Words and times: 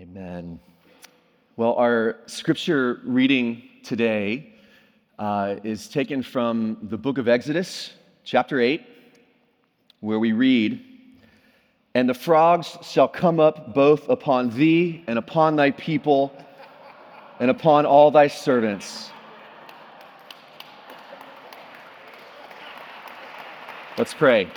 Amen. 0.00 0.58
Well, 1.58 1.74
our 1.74 2.20
scripture 2.24 3.02
reading 3.04 3.62
today 3.82 4.54
uh, 5.18 5.56
is 5.62 5.88
taken 5.88 6.22
from 6.22 6.78
the 6.80 6.96
book 6.96 7.18
of 7.18 7.28
Exodus, 7.28 7.92
chapter 8.24 8.62
8, 8.62 8.82
where 10.00 10.18
we 10.18 10.32
read, 10.32 10.80
And 11.94 12.08
the 12.08 12.14
frogs 12.14 12.78
shall 12.80 13.08
come 13.08 13.38
up 13.38 13.74
both 13.74 14.08
upon 14.08 14.48
thee 14.48 15.04
and 15.06 15.18
upon 15.18 15.56
thy 15.56 15.70
people 15.72 16.32
and 17.38 17.50
upon 17.50 17.84
all 17.84 18.10
thy 18.10 18.28
servants. 18.28 19.10
Let's 23.98 24.14
pray. 24.14 24.48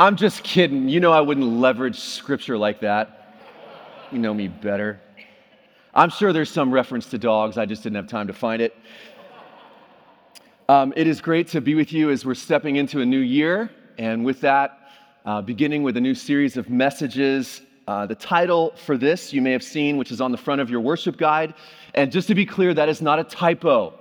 I'm 0.00 0.16
just 0.16 0.42
kidding. 0.42 0.88
You 0.88 0.98
know, 0.98 1.12
I 1.12 1.20
wouldn't 1.20 1.46
leverage 1.46 2.00
scripture 2.00 2.56
like 2.56 2.80
that. 2.80 3.36
You 4.10 4.18
know 4.18 4.32
me 4.32 4.48
better. 4.48 4.98
I'm 5.92 6.08
sure 6.08 6.32
there's 6.32 6.48
some 6.48 6.72
reference 6.72 7.10
to 7.10 7.18
dogs. 7.18 7.58
I 7.58 7.66
just 7.66 7.82
didn't 7.82 7.96
have 7.96 8.06
time 8.06 8.26
to 8.28 8.32
find 8.32 8.62
it. 8.62 8.74
Um, 10.70 10.94
it 10.96 11.06
is 11.06 11.20
great 11.20 11.48
to 11.48 11.60
be 11.60 11.74
with 11.74 11.92
you 11.92 12.08
as 12.08 12.24
we're 12.24 12.34
stepping 12.34 12.76
into 12.76 13.02
a 13.02 13.04
new 13.04 13.18
year. 13.18 13.70
And 13.98 14.24
with 14.24 14.40
that, 14.40 14.90
uh, 15.26 15.42
beginning 15.42 15.82
with 15.82 15.98
a 15.98 16.00
new 16.00 16.14
series 16.14 16.56
of 16.56 16.70
messages. 16.70 17.60
Uh, 17.86 18.06
the 18.06 18.14
title 18.14 18.72
for 18.86 18.96
this 18.96 19.34
you 19.34 19.42
may 19.42 19.52
have 19.52 19.62
seen, 19.62 19.98
which 19.98 20.10
is 20.10 20.22
on 20.22 20.32
the 20.32 20.38
front 20.38 20.62
of 20.62 20.70
your 20.70 20.80
worship 20.80 21.18
guide. 21.18 21.52
And 21.94 22.10
just 22.10 22.26
to 22.28 22.34
be 22.34 22.46
clear, 22.46 22.72
that 22.72 22.88
is 22.88 23.02
not 23.02 23.18
a 23.18 23.24
typo. 23.24 23.92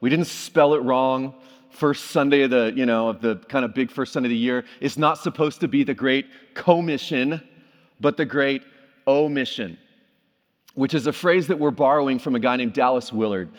We 0.00 0.10
didn't 0.10 0.26
spell 0.26 0.74
it 0.74 0.82
wrong 0.82 1.36
first 1.76 2.06
Sunday 2.06 2.42
of 2.42 2.50
the, 2.50 2.72
you 2.74 2.86
know, 2.86 3.08
of 3.08 3.20
the 3.20 3.36
kind 3.36 3.64
of 3.64 3.74
big 3.74 3.90
first 3.90 4.12
Sunday 4.12 4.28
of 4.28 4.30
the 4.30 4.36
year 4.36 4.64
is 4.80 4.96
not 4.96 5.18
supposed 5.18 5.60
to 5.60 5.68
be 5.68 5.84
the 5.84 5.94
great 5.94 6.26
commission, 6.54 7.40
but 8.00 8.16
the 8.16 8.24
great 8.24 8.62
omission, 9.06 9.78
which 10.74 10.94
is 10.94 11.06
a 11.06 11.12
phrase 11.12 11.46
that 11.46 11.58
we're 11.58 11.70
borrowing 11.70 12.18
from 12.18 12.34
a 12.34 12.40
guy 12.40 12.56
named 12.56 12.72
Dallas 12.72 13.12
Willard. 13.12 13.50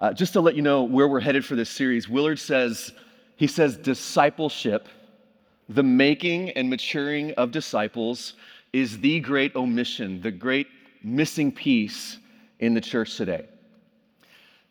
Uh, 0.00 0.12
just 0.12 0.32
to 0.32 0.40
let 0.40 0.56
you 0.56 0.62
know 0.62 0.82
where 0.82 1.06
we're 1.06 1.20
headed 1.20 1.44
for 1.44 1.54
this 1.54 1.70
series, 1.70 2.08
Willard 2.08 2.38
says, 2.38 2.92
he 3.36 3.46
says, 3.46 3.76
discipleship, 3.76 4.88
the 5.68 5.82
making 5.82 6.50
and 6.50 6.68
maturing 6.68 7.32
of 7.32 7.52
disciples, 7.52 8.34
is 8.72 8.98
the 8.98 9.20
great 9.20 9.54
omission, 9.54 10.20
the 10.22 10.30
great 10.30 10.66
missing 11.02 11.52
piece 11.52 12.18
in 12.58 12.74
the 12.74 12.80
church 12.80 13.16
today. 13.16 13.46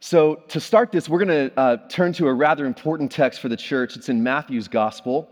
So, 0.02 0.36
to 0.48 0.62
start 0.62 0.94
this, 0.94 1.10
we're 1.10 1.26
going 1.26 1.50
to 1.50 1.60
uh, 1.60 1.78
turn 1.90 2.14
to 2.14 2.28
a 2.30 2.34
rather 2.34 2.66
important 2.66 3.12
text 3.12 3.42
for 3.42 3.50
the 3.50 3.58
church. 3.58 3.98
It's 3.98 4.08
in 4.08 4.24
Matthew's 4.24 4.70
gospel. 4.70 5.30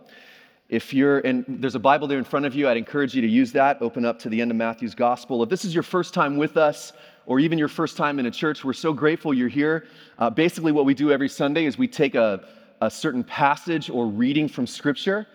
If 0.67 0.93
you're, 0.93 1.19
and 1.19 1.45
there's 1.47 1.75
a 1.75 1.79
Bible 1.79 2.05
there 2.05 2.17
in 2.17 2.25
front 2.25 2.45
of 2.45 2.53
you, 2.53 2.67
I'd 2.67 2.75
encourage 2.75 3.15
you 3.15 3.21
to 3.21 3.29
use 3.29 3.53
that. 3.53 3.81
Open 3.81 4.03
up 4.03 4.19
to 4.19 4.29
the 4.29 4.41
end 4.41 4.51
of 4.51 4.57
Matthew's 4.57 4.93
gospel. 4.93 5.41
If 5.41 5.47
this 5.47 5.63
is 5.63 5.73
your 5.73 5.83
first 5.83 6.13
time 6.13 6.35
with 6.35 6.57
us, 6.57 6.91
or 7.27 7.39
even 7.39 7.57
your 7.57 7.69
first 7.69 7.95
time 7.95 8.19
in 8.19 8.25
a 8.25 8.31
church, 8.31 8.65
we're 8.65 8.73
so 8.73 8.91
grateful 8.91 9.33
you're 9.33 9.47
here. 9.47 9.87
Uh, 10.19 10.29
basically, 10.29 10.73
what 10.73 10.83
we 10.83 10.93
do 10.93 11.13
every 11.13 11.29
Sunday 11.29 11.63
is 11.63 11.77
we 11.77 11.87
take 11.87 12.15
a, 12.15 12.43
a 12.81 12.91
certain 12.91 13.23
passage 13.23 13.89
or 13.89 14.05
reading 14.05 14.49
from 14.49 14.67
Scripture 14.67 15.27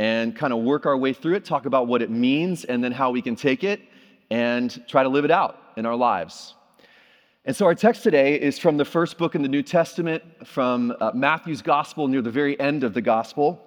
and 0.00 0.34
kind 0.34 0.52
of 0.52 0.64
work 0.64 0.84
our 0.84 0.96
way 0.96 1.12
through 1.12 1.36
it, 1.36 1.44
talk 1.44 1.64
about 1.64 1.86
what 1.86 2.02
it 2.02 2.10
means, 2.10 2.64
and 2.64 2.82
then 2.82 2.90
how 2.90 3.12
we 3.12 3.22
can 3.22 3.36
take 3.36 3.62
it 3.62 3.82
and 4.30 4.82
try 4.88 5.04
to 5.04 5.08
live 5.08 5.24
it 5.24 5.30
out 5.30 5.62
in 5.76 5.86
our 5.86 5.94
lives. 5.94 6.54
And 7.46 7.56
so 7.56 7.64
our 7.64 7.74
text 7.74 8.02
today 8.02 8.38
is 8.38 8.58
from 8.58 8.76
the 8.76 8.84
first 8.84 9.16
book 9.16 9.34
in 9.34 9.40
the 9.40 9.48
New 9.48 9.62
Testament, 9.62 10.22
from 10.46 10.94
uh, 11.00 11.12
Matthew's 11.14 11.62
gospel 11.62 12.06
near 12.06 12.20
the 12.20 12.30
very 12.30 12.58
end 12.60 12.84
of 12.84 12.92
the 12.92 13.00
gospel. 13.00 13.58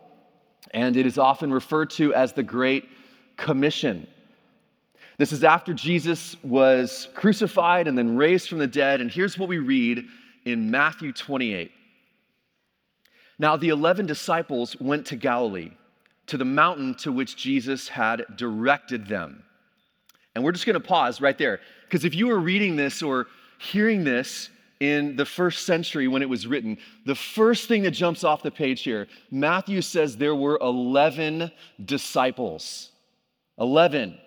And 0.71 0.95
it 0.95 1.07
is 1.07 1.17
often 1.17 1.51
referred 1.51 1.89
to 1.91 2.13
as 2.13 2.33
the 2.33 2.43
Great 2.43 2.87
Commission. 3.35 4.05
This 5.17 5.31
is 5.31 5.43
after 5.43 5.73
Jesus 5.73 6.35
was 6.43 7.09
crucified 7.15 7.87
and 7.87 7.97
then 7.97 8.15
raised 8.15 8.47
from 8.47 8.59
the 8.59 8.67
dead. 8.67 9.01
And 9.01 9.09
here's 9.09 9.39
what 9.39 9.49
we 9.49 9.57
read 9.57 10.05
in 10.45 10.69
Matthew 10.69 11.11
28. 11.11 11.71
Now, 13.39 13.57
the 13.57 13.69
11 13.69 14.05
disciples 14.05 14.79
went 14.79 15.07
to 15.07 15.15
Galilee, 15.15 15.71
to 16.27 16.37
the 16.37 16.45
mountain 16.45 16.93
to 16.99 17.11
which 17.11 17.35
Jesus 17.35 17.87
had 17.87 18.23
directed 18.35 19.07
them. 19.07 19.43
And 20.35 20.43
we're 20.43 20.51
just 20.51 20.67
going 20.67 20.75
to 20.75 20.79
pause 20.79 21.21
right 21.21 21.37
there. 21.39 21.59
Because 21.85 22.05
if 22.05 22.13
you 22.13 22.27
were 22.27 22.39
reading 22.39 22.75
this 22.75 23.01
or 23.01 23.27
hearing 23.63 24.03
this 24.03 24.49
in 24.79 25.15
the 25.15 25.25
first 25.25 25.65
century 25.65 26.07
when 26.07 26.21
it 26.21 26.29
was 26.29 26.45
written, 26.45 26.77
the 27.05 27.15
first 27.15 27.67
thing 27.67 27.83
that 27.83 27.91
jumps 27.91 28.23
off 28.23 28.43
the 28.43 28.51
page 28.51 28.83
here, 28.83 29.07
Matthew 29.31 29.81
says 29.81 30.17
there 30.17 30.35
were 30.35 30.57
11 30.61 31.51
disciples. 31.85 32.91
11 33.59 34.17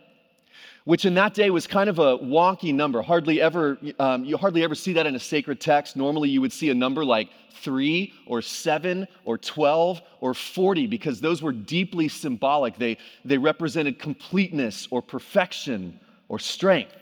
which 0.86 1.04
in 1.04 1.14
that 1.14 1.34
day 1.34 1.50
was 1.50 1.66
kind 1.66 1.90
of 1.90 1.98
a 1.98 2.16
wonky 2.18 2.72
number. 2.72 3.02
Hardly 3.02 3.42
ever, 3.42 3.76
um, 3.98 4.24
you 4.24 4.36
hardly 4.36 4.62
ever 4.62 4.76
see 4.76 4.92
that 4.92 5.04
in 5.04 5.16
a 5.16 5.18
sacred 5.18 5.60
text. 5.60 5.96
Normally, 5.96 6.28
you 6.28 6.40
would 6.40 6.52
see 6.52 6.70
a 6.70 6.74
number 6.74 7.04
like 7.04 7.28
three 7.54 8.12
or 8.24 8.40
seven 8.40 9.08
or 9.24 9.36
12 9.36 10.00
or 10.20 10.32
40 10.32 10.86
because 10.86 11.20
those 11.20 11.42
were 11.42 11.50
deeply 11.50 12.06
symbolic. 12.06 12.78
They, 12.78 12.98
they 13.24 13.36
represented 13.36 13.98
completeness 13.98 14.86
or 14.92 15.02
perfection 15.02 15.98
or 16.28 16.38
strength. 16.38 16.94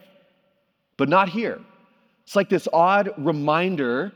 But 0.97 1.11
not 1.11 1.29
here. 1.29 1.61
It's 2.25 2.37
like 2.37 2.49
this 2.49 2.69
odd 2.73 3.11
reminder 3.19 4.13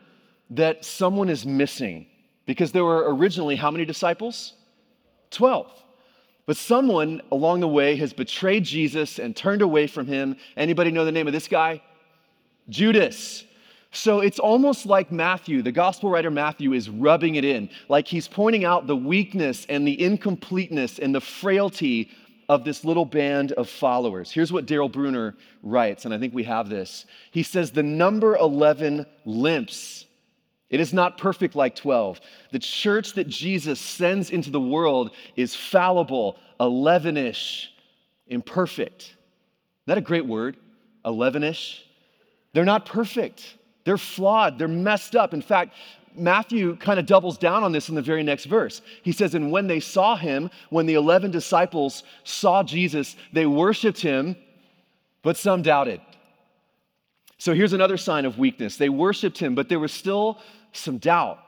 that 0.51 0.85
someone 0.85 1.29
is 1.29 1.45
missing 1.45 2.07
because 2.47 2.73
there 2.73 2.85
were 2.85 3.15
originally 3.15 3.57
how 3.57 3.71
many 3.71 3.85
disciples? 3.85 4.55
12. 5.31 5.71
But 6.47 6.57
someone 6.57 7.21
along 7.31 7.61
the 7.61 7.69
way 7.69 7.97
has 7.97 8.15
betrayed 8.15 8.65
Jesus 8.65 9.19
and 9.19 9.37
turned 9.37 9.61
away 9.61 9.87
from 9.87 10.07
him. 10.07 10.37
Anybody 10.57 10.91
know 10.91 11.05
the 11.05 11.13
name 11.13 11.27
of 11.27 11.35
this 11.35 11.47
guy? 11.47 11.83
Judas. 12.71 13.45
So 13.91 14.21
it's 14.21 14.39
almost 14.39 14.87
like 14.87 15.13
Matthew, 15.13 15.61
the 15.61 15.73
gospel 15.73 16.11
writer 16.11 16.31
Matthew, 16.31 16.73
is 16.73 16.89
rubbing 16.89 17.35
it 17.35 17.45
in. 17.45 17.69
Like 17.91 18.09
he's 18.09 18.29
pointing 18.29 18.65
out 18.65 18.87
the 18.87 18.97
weakness 18.97 19.67
and 19.69 19.87
the 19.87 20.03
incompleteness 20.03 20.99
and 20.99 21.15
the 21.15 21.21
frailty 21.21 22.11
of 22.49 22.65
this 22.65 22.85
little 22.85 23.05
band 23.05 23.53
of 23.53 23.69
followers. 23.69 24.31
Here's 24.31 24.53
what 24.53 24.67
Daryl 24.67 24.91
Bruner 24.91 25.37
writes, 25.63 26.05
and 26.05 26.15
I 26.15 26.19
think 26.19 26.35
we 26.35 26.45
have 26.45 26.69
this. 26.69 27.05
He 27.31 27.43
says, 27.43 27.71
The 27.71 27.83
number 27.83 28.37
11 28.37 29.07
limps. 29.25 30.07
It 30.71 30.81
is 30.81 30.93
not 30.93 31.17
perfect 31.17 31.55
like 31.55 31.75
12. 31.77 32.21
The 32.53 32.59
church 32.59 33.15
that 33.15 33.27
Jesus 33.27 33.81
sends 33.81 34.31
into 34.31 34.51
the 34.51 34.61
world 34.61 35.13
is 35.37 35.55
fallible, 35.55 36.37
11 36.61 37.17
ish, 37.17 37.71
imperfect. 38.27 39.03
Is 39.03 39.17
that 39.87 39.99
a 39.99 40.03
great 40.03 40.27
word? 40.27 40.57
11 41.05 41.43
ish? 41.43 41.85
They're 42.53 42.65
not 42.65 42.85
perfect. 42.85 43.57
They're 43.85 43.97
flawed. 43.97 44.59
They're 44.59 44.69
messed 44.69 45.17
up. 45.17 45.33
In 45.33 45.41
fact, 45.41 45.75
Matthew 46.19 46.77
kind 46.77 46.99
of 46.99 47.07
doubles 47.07 47.39
down 47.39 47.65
on 47.65 47.73
this 47.73 47.89
in 47.89 47.95
the 47.95 48.03
very 48.03 48.23
next 48.23 48.45
verse. 48.45 48.83
He 49.03 49.13
says, 49.13 49.35
And 49.35 49.51
when 49.51 49.67
they 49.67 49.81
saw 49.81 50.17
him, 50.17 50.51
when 50.71 50.87
the 50.87 50.95
11 50.95 51.31
disciples 51.31 52.03
saw 52.25 52.63
Jesus, 52.63 53.17
they 53.33 53.47
worshiped 53.47 54.01
him, 54.01 54.37
but 55.23 55.37
some 55.37 55.63
doubted. 55.63 56.01
So 57.39 57.55
here's 57.55 57.73
another 57.73 57.97
sign 57.97 58.25
of 58.25 58.39
weakness. 58.39 58.77
They 58.77 58.89
worshiped 58.89 59.39
him, 59.39 59.55
but 59.55 59.69
there 59.69 59.79
was 59.79 59.93
still 59.93 60.39
some 60.73 60.99
doubt. 60.99 61.39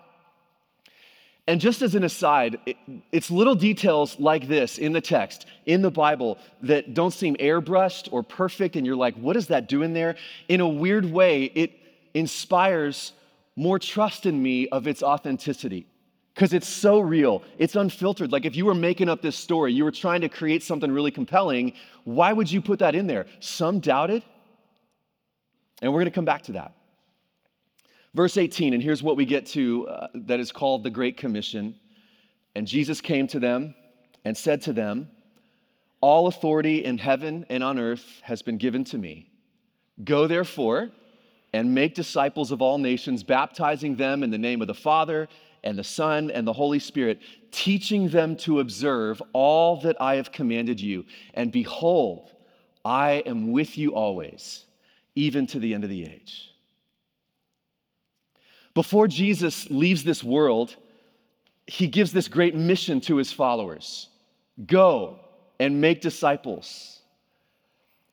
And 1.46 1.60
just 1.60 1.82
as 1.82 1.96
an 1.96 2.04
aside, 2.04 2.58
it, 2.64 2.76
it's 3.10 3.28
little 3.28 3.56
details 3.56 4.20
like 4.20 4.46
this 4.46 4.78
in 4.78 4.92
the 4.92 5.00
text, 5.00 5.46
in 5.66 5.82
the 5.82 5.90
Bible, 5.90 6.38
that 6.62 6.94
don't 6.94 7.10
seem 7.10 7.34
airbrushed 7.36 8.08
or 8.12 8.22
perfect, 8.22 8.76
and 8.76 8.86
you're 8.86 8.94
like, 8.94 9.16
what 9.16 9.36
is 9.36 9.48
that 9.48 9.68
doing 9.68 9.92
there? 9.92 10.14
In 10.48 10.60
a 10.60 10.68
weird 10.68 11.04
way, 11.04 11.44
it 11.56 11.72
inspires 12.14 13.12
more 13.60 13.78
trust 13.78 14.24
in 14.24 14.42
me 14.42 14.66
of 14.68 14.86
its 14.86 15.02
authenticity 15.02 15.86
because 16.34 16.54
it's 16.54 16.66
so 16.66 16.98
real. 16.98 17.42
It's 17.58 17.76
unfiltered. 17.76 18.32
Like 18.32 18.46
if 18.46 18.56
you 18.56 18.64
were 18.64 18.74
making 18.74 19.10
up 19.10 19.20
this 19.20 19.36
story, 19.36 19.74
you 19.74 19.84
were 19.84 19.90
trying 19.90 20.22
to 20.22 20.30
create 20.30 20.62
something 20.62 20.90
really 20.90 21.10
compelling, 21.10 21.74
why 22.04 22.32
would 22.32 22.50
you 22.50 22.62
put 22.62 22.78
that 22.78 22.94
in 22.94 23.06
there? 23.06 23.26
Some 23.40 23.78
doubted. 23.78 24.24
And 25.82 25.92
we're 25.92 25.98
going 25.98 26.06
to 26.06 26.14
come 26.14 26.24
back 26.24 26.42
to 26.44 26.52
that. 26.52 26.72
Verse 28.14 28.38
18, 28.38 28.72
and 28.72 28.82
here's 28.82 29.02
what 29.02 29.18
we 29.18 29.26
get 29.26 29.44
to 29.48 29.86
uh, 29.88 30.08
that 30.14 30.40
is 30.40 30.50
called 30.50 30.82
the 30.82 30.90
Great 30.90 31.18
Commission. 31.18 31.74
And 32.54 32.66
Jesus 32.66 33.02
came 33.02 33.26
to 33.28 33.38
them 33.38 33.74
and 34.24 34.34
said 34.34 34.62
to 34.62 34.72
them, 34.72 35.10
All 36.00 36.28
authority 36.28 36.82
in 36.84 36.96
heaven 36.96 37.44
and 37.50 37.62
on 37.62 37.78
earth 37.78 38.20
has 38.22 38.40
been 38.40 38.56
given 38.56 38.84
to 38.84 38.96
me. 38.96 39.30
Go 40.02 40.26
therefore 40.26 40.90
and 41.52 41.74
make 41.74 41.94
disciples 41.94 42.52
of 42.52 42.62
all 42.62 42.78
nations, 42.78 43.22
baptizing 43.22 43.96
them 43.96 44.22
in 44.22 44.30
the 44.30 44.38
name 44.38 44.60
of 44.60 44.68
the 44.68 44.74
Father 44.74 45.28
and 45.64 45.78
the 45.78 45.84
Son 45.84 46.30
and 46.30 46.46
the 46.46 46.52
Holy 46.52 46.78
Spirit, 46.78 47.20
teaching 47.50 48.08
them 48.08 48.36
to 48.36 48.60
observe 48.60 49.22
all 49.32 49.80
that 49.80 50.00
I 50.00 50.14
have 50.16 50.32
commanded 50.32 50.80
you. 50.80 51.04
And 51.34 51.52
behold, 51.52 52.32
I 52.84 53.22
am 53.26 53.52
with 53.52 53.76
you 53.76 53.94
always, 53.94 54.64
even 55.14 55.46
to 55.48 55.58
the 55.58 55.74
end 55.74 55.84
of 55.84 55.90
the 55.90 56.04
age. 56.04 56.54
Before 58.74 59.08
Jesus 59.08 59.68
leaves 59.70 60.04
this 60.04 60.22
world, 60.22 60.76
he 61.66 61.88
gives 61.88 62.12
this 62.12 62.28
great 62.28 62.54
mission 62.54 63.00
to 63.02 63.16
his 63.16 63.32
followers 63.32 64.08
go 64.66 65.18
and 65.58 65.80
make 65.80 66.00
disciples. 66.00 66.99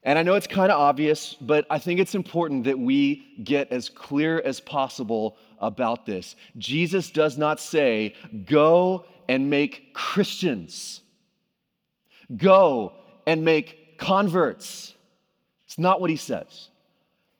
And 0.07 0.17
I 0.17 0.23
know 0.23 0.35
it's 0.35 0.47
kind 0.47 0.71
of 0.71 0.79
obvious, 0.79 1.33
but 1.33 1.67
I 1.69 1.79
think 1.79 1.99
it's 1.99 2.15
important 2.15 2.63
that 2.63 2.79
we 2.79 3.27
get 3.43 3.73
as 3.73 3.89
clear 3.89 4.39
as 4.39 4.61
possible 4.61 5.35
about 5.59 6.05
this. 6.05 6.37
Jesus 6.57 7.09
does 7.09 7.37
not 7.37 7.59
say, 7.59 8.15
go 8.45 9.03
and 9.27 9.49
make 9.49 9.93
Christians, 9.93 11.01
go 12.37 12.93
and 13.25 13.43
make 13.43 13.97
converts. 13.97 14.93
It's 15.65 15.77
not 15.77 15.99
what 15.99 16.09
he 16.09 16.15
says. 16.15 16.69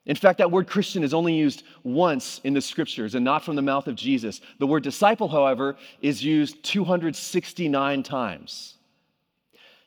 In 0.06 0.18
fact, 0.18 0.38
that 0.40 0.52
word 0.52 0.68
Christian 0.68 1.04
is 1.04 1.14
only 1.14 1.36
used 1.36 1.64
once 1.84 2.42
in 2.44 2.54
the 2.54 2.60
scriptures 2.60 3.16
and 3.16 3.24
not 3.24 3.46
from 3.46 3.56
the 3.56 3.62
mouth 3.62 3.88
of 3.88 3.96
Jesus. 3.96 4.42
The 4.60 4.68
word 4.68 4.84
disciple, 4.84 5.30
however, 5.30 5.78
is 6.02 6.22
used 6.22 6.62
269 6.66 8.04
times. 8.04 8.74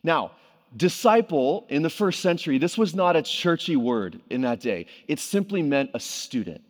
Now, 0.02 0.30
disciple 0.76 1.66
in 1.68 1.82
the 1.82 1.90
first 1.90 2.20
century, 2.20 2.58
this 2.58 2.78
was 2.78 2.94
not 2.94 3.16
a 3.16 3.22
churchy 3.22 3.76
word 3.76 4.20
in 4.30 4.42
that 4.42 4.60
day. 4.60 4.86
It 5.08 5.18
simply 5.18 5.62
meant 5.62 5.90
a 5.94 6.00
student. 6.00 6.62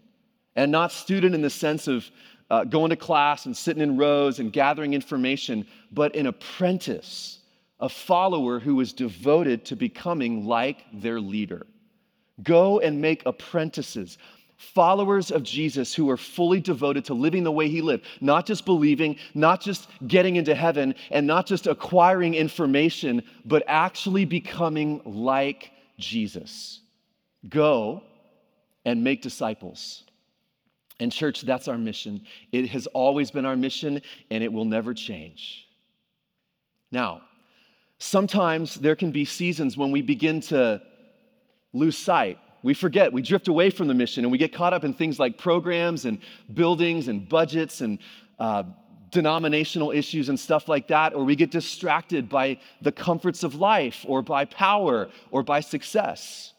And 0.57 0.73
not 0.73 0.93
student 0.93 1.35
in 1.35 1.43
the 1.43 1.51
sense 1.51 1.87
of 1.87 2.11
uh, 2.51 2.65
going 2.65 2.91
to 2.91 2.97
class 2.97 3.47
and 3.47 3.57
sitting 3.57 3.83
in 3.83 3.97
rows 3.97 4.41
and 4.41 4.53
gathering 4.53 4.95
information, 4.95 5.67
but 5.93 6.17
an 6.17 6.27
apprentice, 6.27 7.39
a 7.79 7.89
follower 7.89 8.59
who 8.59 8.75
was 8.75 8.93
devoted 8.93 9.65
to 9.67 9.77
becoming 9.77 10.45
like 10.47 10.85
their 10.93 11.21
leader. 11.21 11.67
Go 12.43 12.81
and 12.81 13.01
make 13.01 13.23
apprentices, 13.27 14.19
followers 14.61 15.31
of 15.31 15.43
Jesus 15.43 15.95
who 15.95 16.11
are 16.11 16.19
fully 16.19 16.61
devoted 16.61 17.05
to 17.07 17.15
living 17.15 17.45
the 17.45 17.51
way 17.51 17.69
he 17.69 17.81
lived, 17.81 18.05
not 18.21 18.45
just 18.45 18.67
believing, 18.67 19.17
not 19.35 19.61
just 19.61 19.89
getting 20.07 20.37
into 20.37 20.55
heaven, 20.55 20.95
and 21.11 21.27
not 21.27 21.47
just 21.47 21.67
acquiring 21.67 22.35
information, 22.35 23.23
but 23.47 23.63
actually 23.67 24.27
becoming 24.27 25.01
like 25.07 25.71
Jesus. 25.99 26.81
Go 27.49 28.03
and 28.85 29.03
make 29.03 29.23
disciples. 29.23 30.05
And, 31.01 31.11
church, 31.11 31.41
that's 31.41 31.67
our 31.67 31.79
mission. 31.79 32.27
It 32.53 32.69
has 32.69 32.87
always 32.89 33.31
been 33.31 33.47
our 33.47 33.57
mission, 33.57 34.03
and 34.31 34.45
it 34.45 34.53
will 34.53 34.67
never 34.67 34.93
change. 34.93 35.67
Now, 36.93 37.23
sometimes 37.99 38.75
there 38.75 38.97
can 38.97 39.11
be 39.11 39.25
seasons 39.25 39.79
when 39.79 39.91
we 39.91 40.03
begin 40.03 40.43
to 40.43 40.83
lose 41.73 41.97
sight. 41.97 42.39
We 42.63 42.75
forget, 42.75 43.13
we 43.13 43.23
drift 43.23 43.49
away 43.49 43.71
from 43.71 43.89
the 43.89 43.95
mission, 43.95 44.25
and 44.25 44.31
we 44.31 44.39
get 44.39 44.53
caught 44.53 44.75
up 44.75 44.85
in 44.85 44.93
things 44.93 45.19
like 45.19 45.39
programs 45.39 46.05
and 46.05 46.19
buildings 46.53 47.09
and 47.09 47.27
budgets 47.29 47.81
and 47.81 47.99
uh, 48.39 48.65
denominational 49.11 49.91
issues 49.91 50.29
and 50.29 50.39
stuff 50.39 50.69
like 50.69 50.89
that, 50.89 51.15
or 51.15 51.25
we 51.25 51.37
get 51.37 51.51
distracted 51.51 52.29
by 52.29 52.59
the 52.83 52.93
comforts 52.93 53.43
of 53.43 53.55
life 53.55 54.05
or 54.07 54.23
by 54.23 54.45
power 54.45 55.09
or 55.31 55.43
by 55.43 55.61
success. 55.61 56.53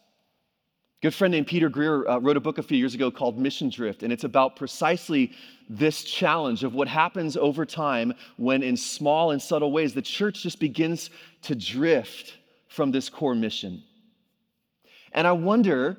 A 1.00 1.06
good 1.06 1.14
friend 1.14 1.32
named 1.32 1.46
Peter 1.46 1.68
Greer 1.68 2.06
uh, 2.08 2.18
wrote 2.18 2.36
a 2.36 2.40
book 2.40 2.58
a 2.58 2.62
few 2.62 2.76
years 2.78 2.94
ago 2.94 3.10
called 3.10 3.38
Mission 3.38 3.68
Drift, 3.68 4.02
and 4.02 4.12
it's 4.12 4.24
about 4.24 4.56
precisely 4.56 5.32
this 5.68 6.04
challenge 6.04 6.64
of 6.64 6.74
what 6.74 6.88
happens 6.88 7.36
over 7.36 7.64
time 7.64 8.12
when, 8.36 8.62
in 8.62 8.76
small 8.76 9.30
and 9.30 9.40
subtle 9.40 9.72
ways, 9.72 9.94
the 9.94 10.02
church 10.02 10.42
just 10.42 10.60
begins 10.60 11.10
to 11.42 11.54
drift 11.54 12.34
from 12.68 12.90
this 12.90 13.08
core 13.08 13.34
mission. 13.34 13.82
And 15.12 15.26
I 15.26 15.32
wonder, 15.32 15.96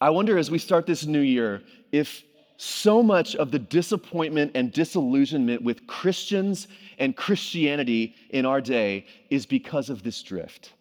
I 0.00 0.10
wonder 0.10 0.38
as 0.38 0.50
we 0.50 0.58
start 0.58 0.86
this 0.86 1.06
new 1.06 1.20
year, 1.20 1.62
if 1.92 2.22
so 2.60 3.02
much 3.02 3.34
of 3.36 3.50
the 3.50 3.58
disappointment 3.58 4.52
and 4.54 4.70
disillusionment 4.70 5.62
with 5.62 5.86
Christians 5.86 6.68
and 6.98 7.16
Christianity 7.16 8.14
in 8.28 8.44
our 8.44 8.60
day 8.60 9.06
is 9.30 9.46
because 9.46 9.88
of 9.88 10.02
this 10.02 10.22
drift. 10.22 10.74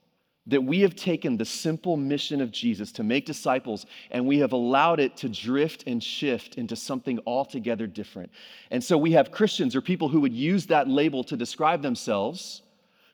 That 0.48 0.62
we 0.62 0.82
have 0.82 0.98
taken 0.98 1.38
the 1.38 1.46
simple 1.46 1.96
mission 1.96 2.42
of 2.42 2.52
Jesus 2.52 2.92
to 2.94 3.04
make 3.04 3.26
disciples 3.26 3.86
and 4.12 4.28
we 4.28 4.40
have 4.40 4.52
allowed 4.52 5.00
it 5.00 5.16
to 5.18 5.30
drift 5.30 5.86
and 5.88 6.04
shift 6.04 6.56
into 6.56 6.76
something 6.76 7.18
altogether 7.26 7.88
different. 7.88 8.30
And 8.72 8.84
so 8.84 8.98
we 8.98 9.14
have 9.14 9.32
Christians 9.32 9.74
or 9.74 9.80
people 9.80 10.10
who 10.10 10.20
would 10.20 10.34
use 10.34 10.66
that 10.66 10.90
label 10.90 11.24
to 11.24 11.38
describe 11.38 11.82
themselves, 11.82 12.62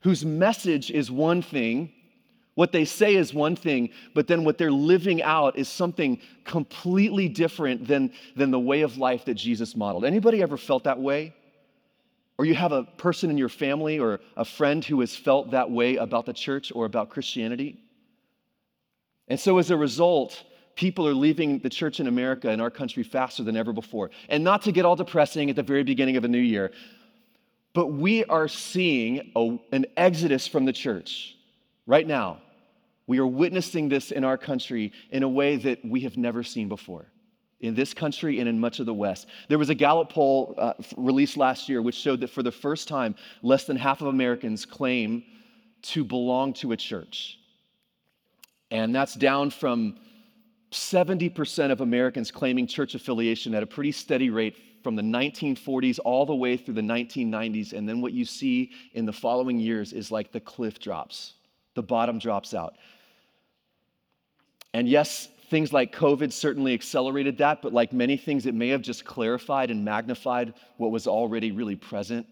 whose 0.01 0.25
message 0.25 0.89
is 0.89 1.11
one 1.11 1.43
thing, 1.43 1.91
what 2.55 2.71
they 2.71 2.85
say 2.85 3.15
is 3.15 3.33
one 3.33 3.55
thing, 3.55 3.89
but 4.13 4.27
then 4.27 4.45
what 4.45 4.57
they're 4.57 4.71
living 4.71 5.21
out 5.21 5.57
is 5.57 5.67
something 5.67 6.19
completely 6.45 7.27
different 7.27 7.85
than, 7.85 8.11
than 8.35 8.49
the 8.49 8.59
way 8.59 8.81
of 8.81 8.97
life 8.97 9.25
that 9.25 9.35
Jesus 9.35 9.75
modeled. 9.75 10.05
Anybody 10.05 10.41
ever 10.41 10.57
felt 10.57 10.85
that 10.85 10.99
way? 10.99 11.33
Or 12.37 12.45
you 12.45 12.55
have 12.55 12.71
a 12.71 12.83
person 12.83 13.29
in 13.29 13.37
your 13.37 13.49
family 13.49 13.99
or 13.99 14.19
a 14.35 14.43
friend 14.43 14.83
who 14.83 14.99
has 15.01 15.15
felt 15.15 15.51
that 15.51 15.69
way 15.69 15.95
about 15.97 16.25
the 16.25 16.33
church 16.33 16.71
or 16.73 16.85
about 16.85 17.09
Christianity? 17.09 17.77
And 19.27 19.39
so 19.39 19.57
as 19.57 19.71
a 19.71 19.77
result, 19.77 20.43
people 20.75 21.07
are 21.07 21.13
leaving 21.13 21.59
the 21.59 21.69
church 21.69 21.99
in 21.99 22.07
America 22.07 22.49
in 22.51 22.61
our 22.61 22.69
country 22.69 23.03
faster 23.03 23.43
than 23.43 23.55
ever 23.55 23.73
before. 23.73 24.11
And 24.29 24.43
not 24.43 24.61
to 24.63 24.71
get 24.71 24.85
all 24.85 24.95
depressing 24.95 25.49
at 25.49 25.55
the 25.55 25.63
very 25.63 25.83
beginning 25.83 26.17
of 26.17 26.23
a 26.23 26.27
new 26.27 26.37
year, 26.37 26.71
but 27.73 27.87
we 27.87 28.23
are 28.25 28.47
seeing 28.47 29.31
a, 29.35 29.57
an 29.73 29.85
exodus 29.97 30.47
from 30.47 30.65
the 30.65 30.73
church 30.73 31.35
right 31.85 32.07
now. 32.07 32.41
We 33.07 33.19
are 33.19 33.27
witnessing 33.27 33.89
this 33.89 34.11
in 34.11 34.23
our 34.23 34.37
country 34.37 34.91
in 35.11 35.23
a 35.23 35.29
way 35.29 35.57
that 35.57 35.79
we 35.85 36.01
have 36.01 36.17
never 36.17 36.43
seen 36.43 36.69
before 36.69 37.07
in 37.61 37.75
this 37.75 37.93
country 37.93 38.39
and 38.39 38.49
in 38.49 38.59
much 38.59 38.79
of 38.79 38.85
the 38.85 38.93
West. 38.93 39.27
There 39.47 39.57
was 39.57 39.69
a 39.69 39.75
Gallup 39.75 40.09
poll 40.09 40.55
uh, 40.57 40.73
released 40.97 41.37
last 41.37 41.69
year 41.69 41.81
which 41.81 41.95
showed 41.95 42.19
that 42.21 42.29
for 42.29 42.43
the 42.43 42.51
first 42.51 42.87
time, 42.87 43.15
less 43.41 43.65
than 43.65 43.77
half 43.77 44.01
of 44.01 44.07
Americans 44.07 44.65
claim 44.65 45.23
to 45.83 46.03
belong 46.03 46.53
to 46.53 46.71
a 46.71 46.77
church. 46.77 47.39
And 48.71 48.93
that's 48.93 49.13
down 49.13 49.51
from 49.51 49.97
70% 50.71 51.71
of 51.71 51.81
Americans 51.81 52.31
claiming 52.31 52.67
church 52.67 52.95
affiliation 52.95 53.53
at 53.55 53.63
a 53.63 53.67
pretty 53.67 53.91
steady 53.91 54.29
rate 54.29 54.57
from 54.83 54.95
the 54.95 55.01
1940s 55.01 55.99
all 56.03 56.25
the 56.25 56.35
way 56.35 56.57
through 56.57 56.73
the 56.73 56.81
1990s. 56.81 57.73
And 57.73 57.87
then 57.87 58.01
what 58.01 58.13
you 58.13 58.25
see 58.25 58.71
in 58.93 59.05
the 59.05 59.13
following 59.13 59.59
years 59.59 59.93
is 59.93 60.11
like 60.11 60.31
the 60.31 60.39
cliff 60.39 60.79
drops, 60.79 61.35
the 61.75 61.83
bottom 61.83 62.19
drops 62.19 62.53
out. 62.53 62.75
And 64.75 64.89
yes, 64.89 65.29
things 65.49 65.71
like 65.71 65.95
COVID 65.95 66.33
certainly 66.33 66.73
accelerated 66.73 67.37
that, 67.37 67.61
but 67.61 67.71
like 67.71 67.93
many 67.93 68.17
things, 68.17 68.45
it 68.45 68.53
may 68.53 68.67
have 68.67 68.81
just 68.81 69.05
clarified 69.05 69.71
and 69.71 69.85
magnified 69.85 70.53
what 70.75 70.91
was 70.91 71.07
already 71.07 71.53
really 71.53 71.77
present, 71.77 72.27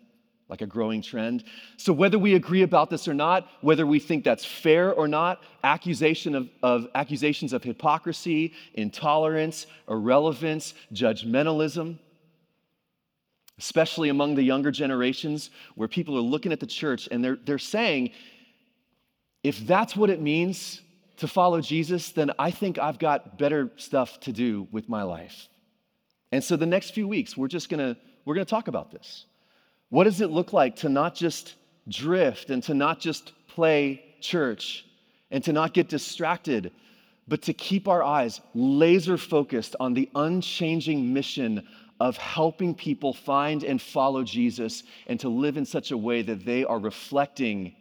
like 0.50 0.60
a 0.60 0.66
growing 0.66 1.02
trend. 1.02 1.46
So, 1.78 1.94
whether 1.94 2.20
we 2.20 2.36
agree 2.36 2.64
about 2.64 2.90
this 2.90 3.08
or 3.08 3.14
not, 3.14 3.48
whether 3.62 3.88
we 3.88 3.98
think 3.98 4.26
that's 4.26 4.44
fair 4.44 4.92
or 4.92 5.08
not, 5.08 5.42
accusation 5.64 6.36
of, 6.36 6.50
of 6.62 6.88
accusations 6.96 7.54
of 7.54 7.64
hypocrisy, 7.64 8.52
intolerance, 8.74 9.66
irrelevance, 9.88 10.74
judgmentalism, 10.92 11.98
especially 13.58 14.10
among 14.10 14.36
the 14.36 14.44
younger 14.44 14.70
generations, 14.70 15.50
where 15.76 15.88
people 15.88 16.18
are 16.18 16.28
looking 16.34 16.52
at 16.52 16.60
the 16.60 16.68
church 16.68 17.08
and 17.10 17.24
they're, 17.24 17.38
they're 17.46 17.58
saying, 17.58 18.12
if 19.44 19.66
that's 19.66 19.96
what 19.96 20.10
it 20.10 20.20
means 20.20 20.82
to 21.18 21.28
follow 21.28 21.62
Jesus, 21.62 22.12
then 22.12 22.32
I 22.40 22.52
think 22.52 22.80
I've 22.80 23.00
got 23.00 23.38
better 23.38 23.72
stuff 23.78 24.20
to 24.22 24.32
do 24.32 24.68
with 24.72 24.90
my 24.90 25.04
life. 25.04 25.48
And 26.32 26.44
so 26.44 26.56
the 26.56 26.66
next 26.66 26.92
few 26.92 27.08
weeks, 27.08 27.38
we're 27.38 27.48
just 27.48 27.70
gonna, 27.70 27.96
we're 28.26 28.34
gonna 28.34 28.46
talk 28.46 28.68
about 28.68 28.92
this. 28.92 29.26
What 29.90 30.06
does 30.06 30.22
it 30.22 30.32
look 30.32 30.54
like 30.54 30.78
to 30.78 30.90
not 30.90 31.14
just 31.14 31.56
drift 31.88 32.50
and 32.50 32.64
to 32.64 32.74
not 32.74 33.00
just 33.00 33.34
play 33.48 34.04
church 34.22 34.86
and 35.30 35.44
to 35.44 35.54
not 35.54 35.74
get 35.74 35.90
distracted, 35.90 36.72
but 37.28 37.44
to 37.44 37.54
keep 37.54 37.88
our 37.88 38.04
eyes 38.04 38.42
laser 38.54 39.18
focused 39.18 39.76
on 39.80 39.94
the 39.94 40.10
unchanging 40.16 41.14
mission 41.14 41.68
of 42.00 42.18
helping 42.18 42.74
people 42.74 43.14
find 43.14 43.64
and 43.64 43.82
follow 43.82 44.24
Jesus 44.24 44.84
and 45.08 45.20
to 45.20 45.30
live 45.30 45.58
in 45.58 45.66
such 45.66 45.92
a 45.92 45.98
way 45.98 46.22
that 46.22 46.44
they 46.44 46.66
are 46.66 46.80
reflecting 46.80 47.76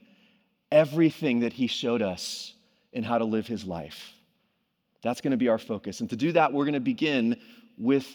everything 0.70 1.40
that 1.40 1.52
he 1.52 1.66
showed 1.66 2.02
us 2.02 2.54
in 2.92 3.02
how 3.02 3.18
to 3.18 3.24
live 3.24 3.46
his 3.46 3.64
life. 3.64 4.12
That's 5.02 5.20
going 5.20 5.32
to 5.32 5.36
be 5.36 5.48
our 5.48 5.58
focus. 5.58 6.00
And 6.00 6.10
to 6.10 6.16
do 6.16 6.32
that, 6.32 6.52
we're 6.52 6.64
going 6.64 6.74
to 6.74 6.80
begin 6.80 7.36
with 7.76 8.06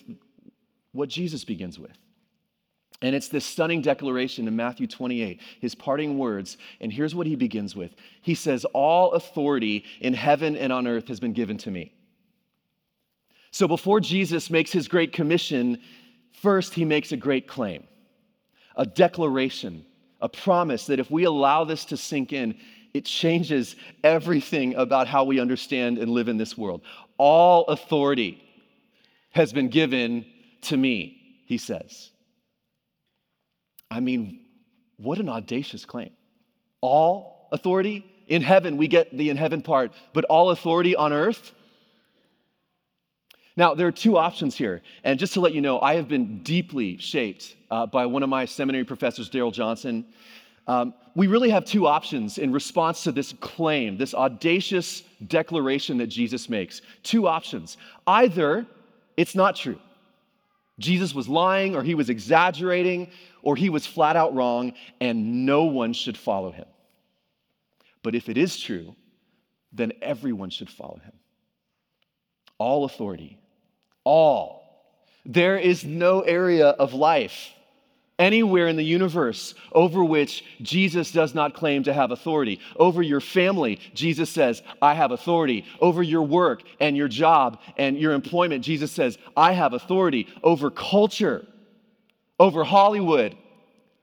what 0.91 1.09
Jesus 1.09 1.43
begins 1.43 1.77
with. 1.77 1.97
And 3.01 3.15
it's 3.15 3.27
this 3.27 3.45
stunning 3.45 3.81
declaration 3.81 4.47
in 4.47 4.55
Matthew 4.55 4.87
28, 4.87 5.41
his 5.59 5.75
parting 5.75 6.17
words. 6.17 6.57
And 6.81 6.91
here's 6.91 7.13
what 7.13 7.27
he 7.27 7.35
begins 7.35 7.75
with 7.75 7.91
He 8.21 8.33
says, 8.33 8.65
All 8.65 9.11
authority 9.11 9.85
in 10.01 10.13
heaven 10.13 10.55
and 10.55 10.73
on 10.73 10.87
earth 10.87 11.07
has 11.09 11.19
been 11.19 11.33
given 11.33 11.57
to 11.59 11.71
me. 11.71 11.93
So 13.51 13.67
before 13.67 13.99
Jesus 13.99 14.49
makes 14.49 14.71
his 14.71 14.87
great 14.87 15.13
commission, 15.13 15.79
first 16.41 16.73
he 16.73 16.85
makes 16.85 17.11
a 17.11 17.17
great 17.17 17.47
claim, 17.47 17.83
a 18.75 18.85
declaration, 18.85 19.85
a 20.19 20.29
promise 20.29 20.87
that 20.87 20.99
if 20.99 21.11
we 21.11 21.23
allow 21.23 21.63
this 21.63 21.85
to 21.85 21.97
sink 21.97 22.33
in, 22.33 22.55
it 22.97 23.05
changes 23.05 23.75
everything 24.03 24.75
about 24.75 25.07
how 25.07 25.23
we 25.23 25.39
understand 25.39 25.97
and 25.97 26.11
live 26.11 26.27
in 26.27 26.37
this 26.37 26.57
world. 26.57 26.81
All 27.17 27.65
authority 27.65 28.43
has 29.31 29.53
been 29.53 29.69
given 29.69 30.25
to 30.63 30.75
me, 30.75 31.41
he 31.45 31.57
says. 31.57 32.09
I 33.89 33.99
mean, 33.99 34.41
what 34.97 35.19
an 35.19 35.29
audacious 35.29 35.85
claim. 35.85 36.11
All 36.81 37.47
authority 37.51 38.03
in 38.27 38.41
heaven, 38.41 38.77
we 38.77 38.87
get 38.87 39.15
the 39.15 39.29
in 39.29 39.37
heaven 39.37 39.61
part, 39.61 39.93
but 40.13 40.25
all 40.25 40.49
authority 40.49 40.95
on 40.95 41.13
earth? 41.13 41.53
Now, 43.55 43.73
there 43.73 43.87
are 43.87 43.91
two 43.91 44.17
options 44.17 44.55
here. 44.55 44.81
And 45.03 45.17
just 45.17 45.33
to 45.33 45.39
let 45.39 45.53
you 45.53 45.61
know, 45.61 45.79
I 45.79 45.95
have 45.95 46.07
been 46.07 46.43
deeply 46.43 46.97
shaped 46.97 47.55
uh, 47.71 47.85
by 47.85 48.05
one 48.05 48.23
of 48.23 48.29
my 48.29 48.45
seminary 48.45 48.83
professors, 48.83 49.29
Darrell 49.29 49.51
Johnson. 49.51 50.05
Um, 50.67 50.93
we 51.15 51.27
really 51.27 51.49
have 51.49 51.65
two 51.65 51.87
options 51.87 52.37
in 52.37 52.51
response 52.51 53.03
to 53.03 53.11
this 53.11 53.33
claim, 53.39 53.97
this 53.97 54.13
audacious 54.13 55.01
declaration 55.25 55.97
that 55.97 56.07
Jesus 56.07 56.49
makes. 56.49 56.81
Two 57.03 57.27
options. 57.27 57.77
Either 58.05 58.67
it's 59.15 59.33
not 59.33 59.55
true, 59.55 59.79
Jesus 60.79 61.15
was 61.15 61.27
lying, 61.27 61.75
or 61.75 61.83
he 61.83 61.95
was 61.95 62.09
exaggerating, 62.09 63.09
or 63.41 63.55
he 63.55 63.69
was 63.69 63.85
flat 63.85 64.15
out 64.15 64.35
wrong, 64.35 64.73
and 65.01 65.45
no 65.45 65.63
one 65.63 65.93
should 65.93 66.17
follow 66.17 66.51
him. 66.51 66.67
But 68.03 68.13
if 68.13 68.29
it 68.29 68.37
is 68.37 68.59
true, 68.59 68.95
then 69.71 69.93
everyone 70.01 70.49
should 70.49 70.69
follow 70.69 70.99
him. 71.03 71.13
All 72.59 72.85
authority, 72.85 73.39
all. 74.03 74.63
There 75.25 75.57
is 75.57 75.83
no 75.83 76.21
area 76.21 76.67
of 76.67 76.93
life 76.93 77.49
anywhere 78.19 78.67
in 78.67 78.75
the 78.75 78.83
universe 78.83 79.53
over 79.71 80.03
which 80.03 80.43
Jesus 80.61 81.11
does 81.11 81.35
not 81.35 81.53
claim 81.53 81.83
to 81.83 81.93
have 81.93 82.11
authority. 82.11 82.59
Over 82.75 83.01
your 83.01 83.21
family, 83.21 83.79
Jesus 83.93 84.29
says, 84.29 84.63
I 84.81 84.93
have 84.93 85.11
authority. 85.11 85.65
Over 85.79 86.01
your 86.01 86.23
work 86.23 86.63
and 86.79 86.97
your 86.97 87.07
job 87.07 87.59
and 87.77 87.97
your 87.97 88.13
employment, 88.13 88.63
Jesus 88.63 88.91
says, 88.91 89.17
I 89.35 89.53
have 89.53 89.73
authority. 89.73 90.27
Over 90.43 90.71
culture, 90.71 91.45
over 92.39 92.63
Hollywood, 92.63 93.35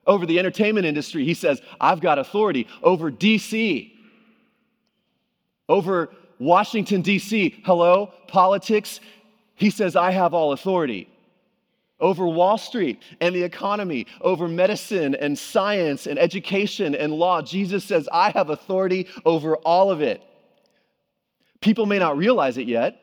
over 0.07 0.25
the 0.25 0.39
entertainment 0.39 0.85
industry, 0.85 1.25
he 1.25 1.33
says, 1.33 1.61
I've 1.81 1.99
got 1.99 2.19
authority. 2.19 2.67
Over 2.83 3.11
DC, 3.11 3.91
over 5.67 6.09
Washington, 6.39 7.01
D.C., 7.01 7.61
hello, 7.65 8.13
politics, 8.27 8.99
he 9.55 9.69
says, 9.69 9.95
I 9.95 10.11
have 10.11 10.33
all 10.33 10.51
authority 10.51 11.09
over 11.99 12.27
Wall 12.27 12.57
Street 12.57 13.01
and 13.21 13.33
the 13.33 13.43
economy, 13.43 14.05
over 14.21 14.47
medicine 14.47 15.15
and 15.15 15.37
science 15.37 16.07
and 16.07 16.19
education 16.19 16.93
and 16.95 17.13
law. 17.13 17.41
Jesus 17.41 17.83
says, 17.83 18.09
I 18.11 18.31
have 18.31 18.49
authority 18.49 19.07
over 19.25 19.55
all 19.57 19.91
of 19.91 20.01
it. 20.01 20.21
People 21.61 21.85
may 21.85 21.99
not 21.99 22.17
realize 22.17 22.57
it 22.57 22.67
yet, 22.67 22.99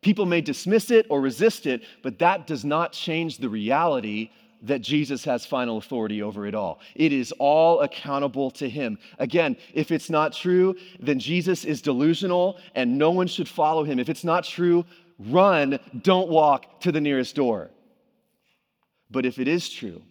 people 0.00 0.26
may 0.26 0.40
dismiss 0.40 0.90
it 0.90 1.06
or 1.10 1.20
resist 1.20 1.66
it, 1.66 1.82
but 2.02 2.18
that 2.20 2.46
does 2.46 2.64
not 2.64 2.92
change 2.92 3.38
the 3.38 3.48
reality 3.48 4.30
that 4.62 4.80
Jesus 4.80 5.24
has 5.24 5.46
final 5.46 5.78
authority 5.78 6.22
over 6.22 6.46
it 6.46 6.54
all. 6.54 6.80
It 6.94 7.12
is 7.12 7.32
all 7.38 7.80
accountable 7.80 8.50
to 8.52 8.68
him. 8.68 8.98
Again, 9.18 9.56
if 9.72 9.90
it's 9.90 10.10
not 10.10 10.32
true, 10.32 10.76
then 10.98 11.18
Jesus 11.18 11.64
is 11.64 11.80
delusional 11.80 12.58
and 12.74 12.98
no 12.98 13.10
one 13.10 13.26
should 13.26 13.48
follow 13.48 13.84
him. 13.84 13.98
If 13.98 14.08
it's 14.08 14.24
not 14.24 14.44
true, 14.44 14.84
run, 15.18 15.78
don't 16.02 16.28
walk 16.28 16.80
to 16.80 16.92
the 16.92 17.00
nearest 17.00 17.34
door. 17.34 17.70
But 19.10 19.26
if 19.26 19.38
it 19.38 19.48
is 19.48 19.68
true, 19.68 20.02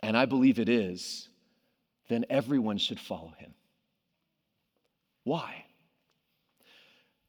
and 0.00 0.16
I 0.16 0.26
believe 0.26 0.58
it 0.58 0.68
is, 0.68 1.28
then 2.08 2.26
everyone 2.28 2.76
should 2.76 3.00
follow 3.00 3.32
him. 3.38 3.54
Why? 5.24 5.64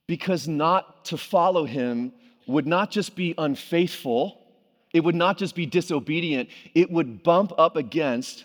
Because 0.08 0.48
not 0.48 1.06
to 1.06 1.18
follow 1.18 1.66
him 1.66 2.12
would 2.46 2.68
not 2.68 2.92
just 2.92 3.16
be 3.16 3.34
unfaithful, 3.38 4.42
it 4.94 5.04
would 5.04 5.16
not 5.16 5.38
just 5.38 5.56
be 5.56 5.66
disobedient, 5.66 6.50
it 6.74 6.92
would 6.92 7.24
bump 7.24 7.54
up 7.58 7.78
against 7.78 8.44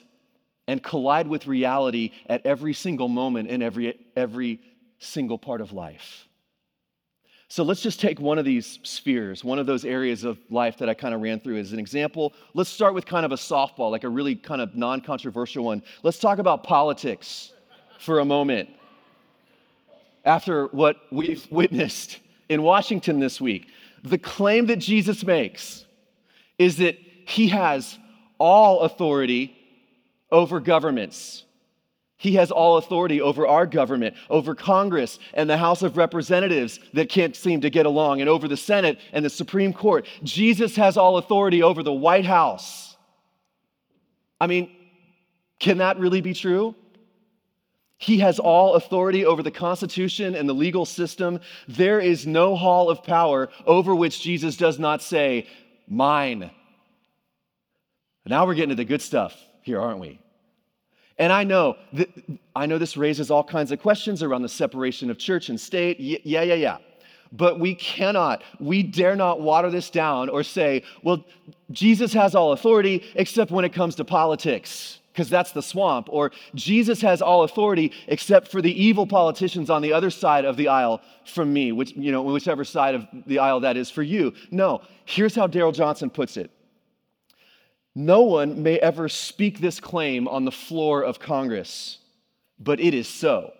and 0.68 0.82
collide 0.82 1.26
with 1.26 1.48
reality 1.48 2.12
at 2.26 2.46
every 2.46 2.72
single 2.72 3.08
moment 3.08 3.48
in 3.50 3.60
every, 3.60 3.98
every 4.14 4.60
single 5.00 5.36
part 5.36 5.60
of 5.60 5.72
life. 5.72 6.28
So 7.50 7.64
let's 7.64 7.82
just 7.82 7.98
take 7.98 8.20
one 8.20 8.38
of 8.38 8.44
these 8.44 8.78
spheres, 8.84 9.42
one 9.42 9.58
of 9.58 9.66
those 9.66 9.84
areas 9.84 10.22
of 10.22 10.38
life 10.50 10.78
that 10.78 10.88
I 10.88 10.94
kind 10.94 11.12
of 11.12 11.20
ran 11.20 11.40
through 11.40 11.58
as 11.58 11.72
an 11.72 11.80
example. 11.80 12.32
Let's 12.54 12.70
start 12.70 12.94
with 12.94 13.06
kind 13.06 13.26
of 13.26 13.32
a 13.32 13.36
softball, 13.36 13.90
like 13.90 14.04
a 14.04 14.08
really 14.08 14.36
kind 14.36 14.60
of 14.60 14.76
non 14.76 15.00
controversial 15.00 15.64
one. 15.64 15.82
Let's 16.04 16.20
talk 16.20 16.38
about 16.38 16.62
politics 16.62 17.52
for 17.98 18.20
a 18.20 18.24
moment. 18.24 18.70
After 20.24 20.66
what 20.66 20.98
we've 21.10 21.44
witnessed 21.50 22.20
in 22.48 22.62
Washington 22.62 23.18
this 23.18 23.40
week, 23.40 23.66
the 24.04 24.18
claim 24.18 24.66
that 24.66 24.76
Jesus 24.76 25.24
makes 25.24 25.86
is 26.56 26.76
that 26.76 26.96
he 27.26 27.48
has 27.48 27.98
all 28.38 28.82
authority 28.82 29.56
over 30.30 30.60
governments. 30.60 31.42
He 32.20 32.34
has 32.34 32.50
all 32.50 32.76
authority 32.76 33.22
over 33.22 33.46
our 33.46 33.64
government, 33.64 34.14
over 34.28 34.54
Congress 34.54 35.18
and 35.32 35.48
the 35.48 35.56
House 35.56 35.80
of 35.80 35.96
Representatives 35.96 36.78
that 36.92 37.08
can't 37.08 37.34
seem 37.34 37.62
to 37.62 37.70
get 37.70 37.86
along, 37.86 38.20
and 38.20 38.28
over 38.28 38.46
the 38.46 38.58
Senate 38.58 38.98
and 39.14 39.24
the 39.24 39.30
Supreme 39.30 39.72
Court. 39.72 40.06
Jesus 40.22 40.76
has 40.76 40.98
all 40.98 41.16
authority 41.16 41.62
over 41.62 41.82
the 41.82 41.94
White 41.94 42.26
House. 42.26 42.94
I 44.38 44.48
mean, 44.48 44.70
can 45.60 45.78
that 45.78 45.98
really 45.98 46.20
be 46.20 46.34
true? 46.34 46.74
He 47.96 48.18
has 48.18 48.38
all 48.38 48.74
authority 48.74 49.24
over 49.24 49.42
the 49.42 49.50
Constitution 49.50 50.34
and 50.34 50.46
the 50.46 50.52
legal 50.52 50.84
system. 50.84 51.40
There 51.68 52.00
is 52.00 52.26
no 52.26 52.54
hall 52.54 52.90
of 52.90 53.02
power 53.02 53.48
over 53.64 53.94
which 53.94 54.20
Jesus 54.20 54.58
does 54.58 54.78
not 54.78 55.00
say, 55.00 55.46
Mine. 55.88 56.50
Now 58.26 58.44
we're 58.46 58.54
getting 58.54 58.68
to 58.68 58.74
the 58.74 58.84
good 58.84 59.00
stuff 59.00 59.34
here, 59.62 59.80
aren't 59.80 60.00
we? 60.00 60.20
And 61.20 61.34
I 61.34 61.44
know 61.44 61.76
that, 61.92 62.08
I 62.56 62.64
know 62.64 62.78
this 62.78 62.96
raises 62.96 63.30
all 63.30 63.44
kinds 63.44 63.70
of 63.72 63.80
questions 63.80 64.22
around 64.22 64.40
the 64.40 64.48
separation 64.48 65.10
of 65.10 65.18
church 65.18 65.50
and 65.50 65.60
state. 65.60 66.00
Yeah, 66.00 66.42
yeah, 66.42 66.54
yeah. 66.54 66.78
But 67.30 67.60
we 67.60 67.74
cannot, 67.74 68.42
we 68.58 68.82
dare 68.82 69.14
not 69.14 69.40
water 69.40 69.70
this 69.70 69.90
down 69.90 70.30
or 70.30 70.42
say, 70.42 70.82
well, 71.02 71.22
Jesus 71.70 72.14
has 72.14 72.34
all 72.34 72.52
authority 72.52 73.04
except 73.14 73.50
when 73.50 73.66
it 73.66 73.72
comes 73.74 73.94
to 73.96 74.04
politics, 74.04 74.98
because 75.12 75.28
that's 75.28 75.52
the 75.52 75.62
swamp. 75.62 76.08
Or 76.10 76.32
Jesus 76.54 77.02
has 77.02 77.20
all 77.20 77.42
authority 77.42 77.92
except 78.08 78.48
for 78.48 78.62
the 78.62 78.72
evil 78.82 79.06
politicians 79.06 79.68
on 79.68 79.82
the 79.82 79.92
other 79.92 80.08
side 80.08 80.46
of 80.46 80.56
the 80.56 80.68
aisle 80.68 81.02
from 81.26 81.52
me, 81.52 81.70
which, 81.70 81.92
you 81.92 82.10
know, 82.12 82.22
whichever 82.22 82.64
side 82.64 82.94
of 82.94 83.06
the 83.26 83.38
aisle 83.40 83.60
that 83.60 83.76
is 83.76 83.90
for 83.90 84.02
you. 84.02 84.32
No, 84.50 84.80
here's 85.04 85.34
how 85.34 85.46
Darrell 85.46 85.72
Johnson 85.72 86.08
puts 86.08 86.38
it 86.38 86.50
no 88.06 88.22
one 88.22 88.62
may 88.62 88.78
ever 88.78 89.08
speak 89.08 89.58
this 89.58 89.80
claim 89.80 90.26
on 90.26 90.44
the 90.44 90.52
floor 90.52 91.02
of 91.02 91.20
Congress, 91.20 91.98
but 92.58 92.80
it 92.80 92.94
is 92.94 93.08
so. 93.08 93.52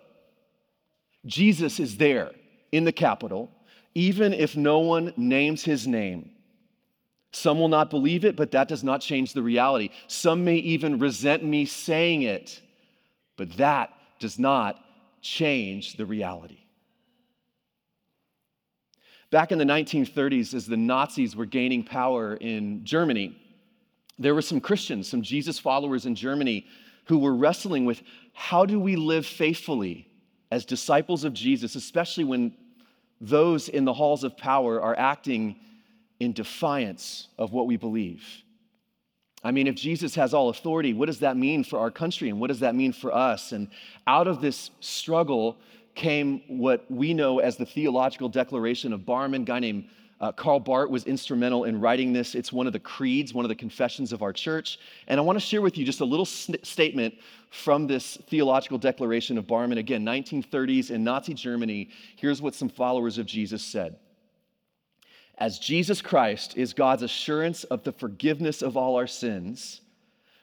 Jesus 1.25 1.79
is 1.79 1.97
there 1.97 2.31
in 2.71 2.83
the 2.83 2.91
Capitol, 2.91 3.51
even 3.93 4.33
if 4.33 4.55
no 4.55 4.79
one 4.79 5.13
names 5.15 5.63
his 5.63 5.87
name. 5.87 6.31
Some 7.33 7.59
will 7.59 7.69
not 7.69 7.89
believe 7.89 8.25
it, 8.25 8.35
but 8.35 8.51
that 8.51 8.67
does 8.67 8.83
not 8.83 9.01
change 9.01 9.33
the 9.33 9.41
reality. 9.41 9.89
Some 10.07 10.43
may 10.43 10.57
even 10.57 10.99
resent 10.99 11.43
me 11.43 11.65
saying 11.65 12.23
it, 12.23 12.61
but 13.37 13.55
that 13.57 13.93
does 14.19 14.37
not 14.37 14.83
change 15.21 15.95
the 15.95 16.05
reality. 16.05 16.57
Back 19.29 19.53
in 19.53 19.57
the 19.57 19.65
1930s, 19.65 20.53
as 20.53 20.65
the 20.65 20.75
Nazis 20.75 21.37
were 21.37 21.45
gaining 21.45 21.85
power 21.85 22.35
in 22.35 22.83
Germany, 22.83 23.40
there 24.19 24.35
were 24.35 24.41
some 24.41 24.61
Christians, 24.61 25.09
some 25.09 25.21
Jesus 25.21 25.57
followers 25.57 26.05
in 26.05 26.15
Germany 26.15 26.67
who 27.05 27.17
were 27.17 27.35
wrestling 27.35 27.85
with 27.85 28.01
how 28.33 28.65
do 28.65 28.79
we 28.79 28.95
live 28.95 29.25
faithfully 29.25 30.07
as 30.51 30.65
disciples 30.65 31.23
of 31.23 31.33
Jesus, 31.33 31.75
especially 31.75 32.23
when 32.23 32.53
those 33.19 33.69
in 33.69 33.85
the 33.85 33.93
halls 33.93 34.23
of 34.23 34.37
power 34.37 34.81
are 34.81 34.97
acting 34.97 35.55
in 36.19 36.33
defiance 36.33 37.29
of 37.37 37.51
what 37.51 37.67
we 37.67 37.77
believe. 37.77 38.23
I 39.43 39.51
mean, 39.51 39.65
if 39.65 39.75
Jesus 39.75 40.13
has 40.15 40.33
all 40.33 40.49
authority, 40.49 40.93
what 40.93 41.07
does 41.07 41.19
that 41.19 41.35
mean 41.35 41.63
for 41.63 41.79
our 41.79 41.89
country 41.89 42.29
and 42.29 42.39
what 42.39 42.47
does 42.47 42.59
that 42.59 42.75
mean 42.75 42.93
for 42.93 43.13
us? 43.13 43.53
And 43.53 43.69
out 44.05 44.27
of 44.27 44.39
this 44.39 44.69
struggle 44.81 45.57
came 45.95 46.41
what 46.47 46.89
we 46.89 47.13
know 47.13 47.39
as 47.39 47.57
the 47.57 47.65
theological 47.65 48.29
declaration 48.29 48.93
of 48.93 49.01
Barmen, 49.01 49.41
a 49.41 49.45
guy 49.45 49.59
named 49.59 49.85
uh, 50.21 50.31
Karl 50.31 50.59
Barth 50.59 50.91
was 50.91 51.05
instrumental 51.05 51.63
in 51.63 51.81
writing 51.81 52.13
this. 52.13 52.35
It's 52.35 52.53
one 52.53 52.67
of 52.67 52.73
the 52.73 52.79
creeds, 52.79 53.33
one 53.33 53.43
of 53.43 53.49
the 53.49 53.55
confessions 53.55 54.13
of 54.13 54.21
our 54.21 54.31
church. 54.31 54.77
And 55.07 55.19
I 55.19 55.23
want 55.23 55.35
to 55.35 55.43
share 55.43 55.63
with 55.63 55.79
you 55.79 55.83
just 55.83 55.99
a 55.99 56.05
little 56.05 56.27
statement 56.27 57.15
from 57.49 57.87
this 57.87 58.19
theological 58.29 58.77
declaration 58.77 59.39
of 59.39 59.47
Barmen. 59.47 59.79
Again, 59.79 60.05
1930s 60.05 60.91
in 60.91 61.03
Nazi 61.03 61.33
Germany. 61.33 61.89
Here's 62.17 62.39
what 62.39 62.53
some 62.53 62.69
followers 62.69 63.17
of 63.17 63.25
Jesus 63.25 63.63
said 63.63 63.97
As 65.39 65.57
Jesus 65.57 66.03
Christ 66.03 66.55
is 66.55 66.71
God's 66.71 67.01
assurance 67.01 67.63
of 67.65 67.83
the 67.83 67.91
forgiveness 67.91 68.61
of 68.61 68.77
all 68.77 68.97
our 68.97 69.07
sins, 69.07 69.81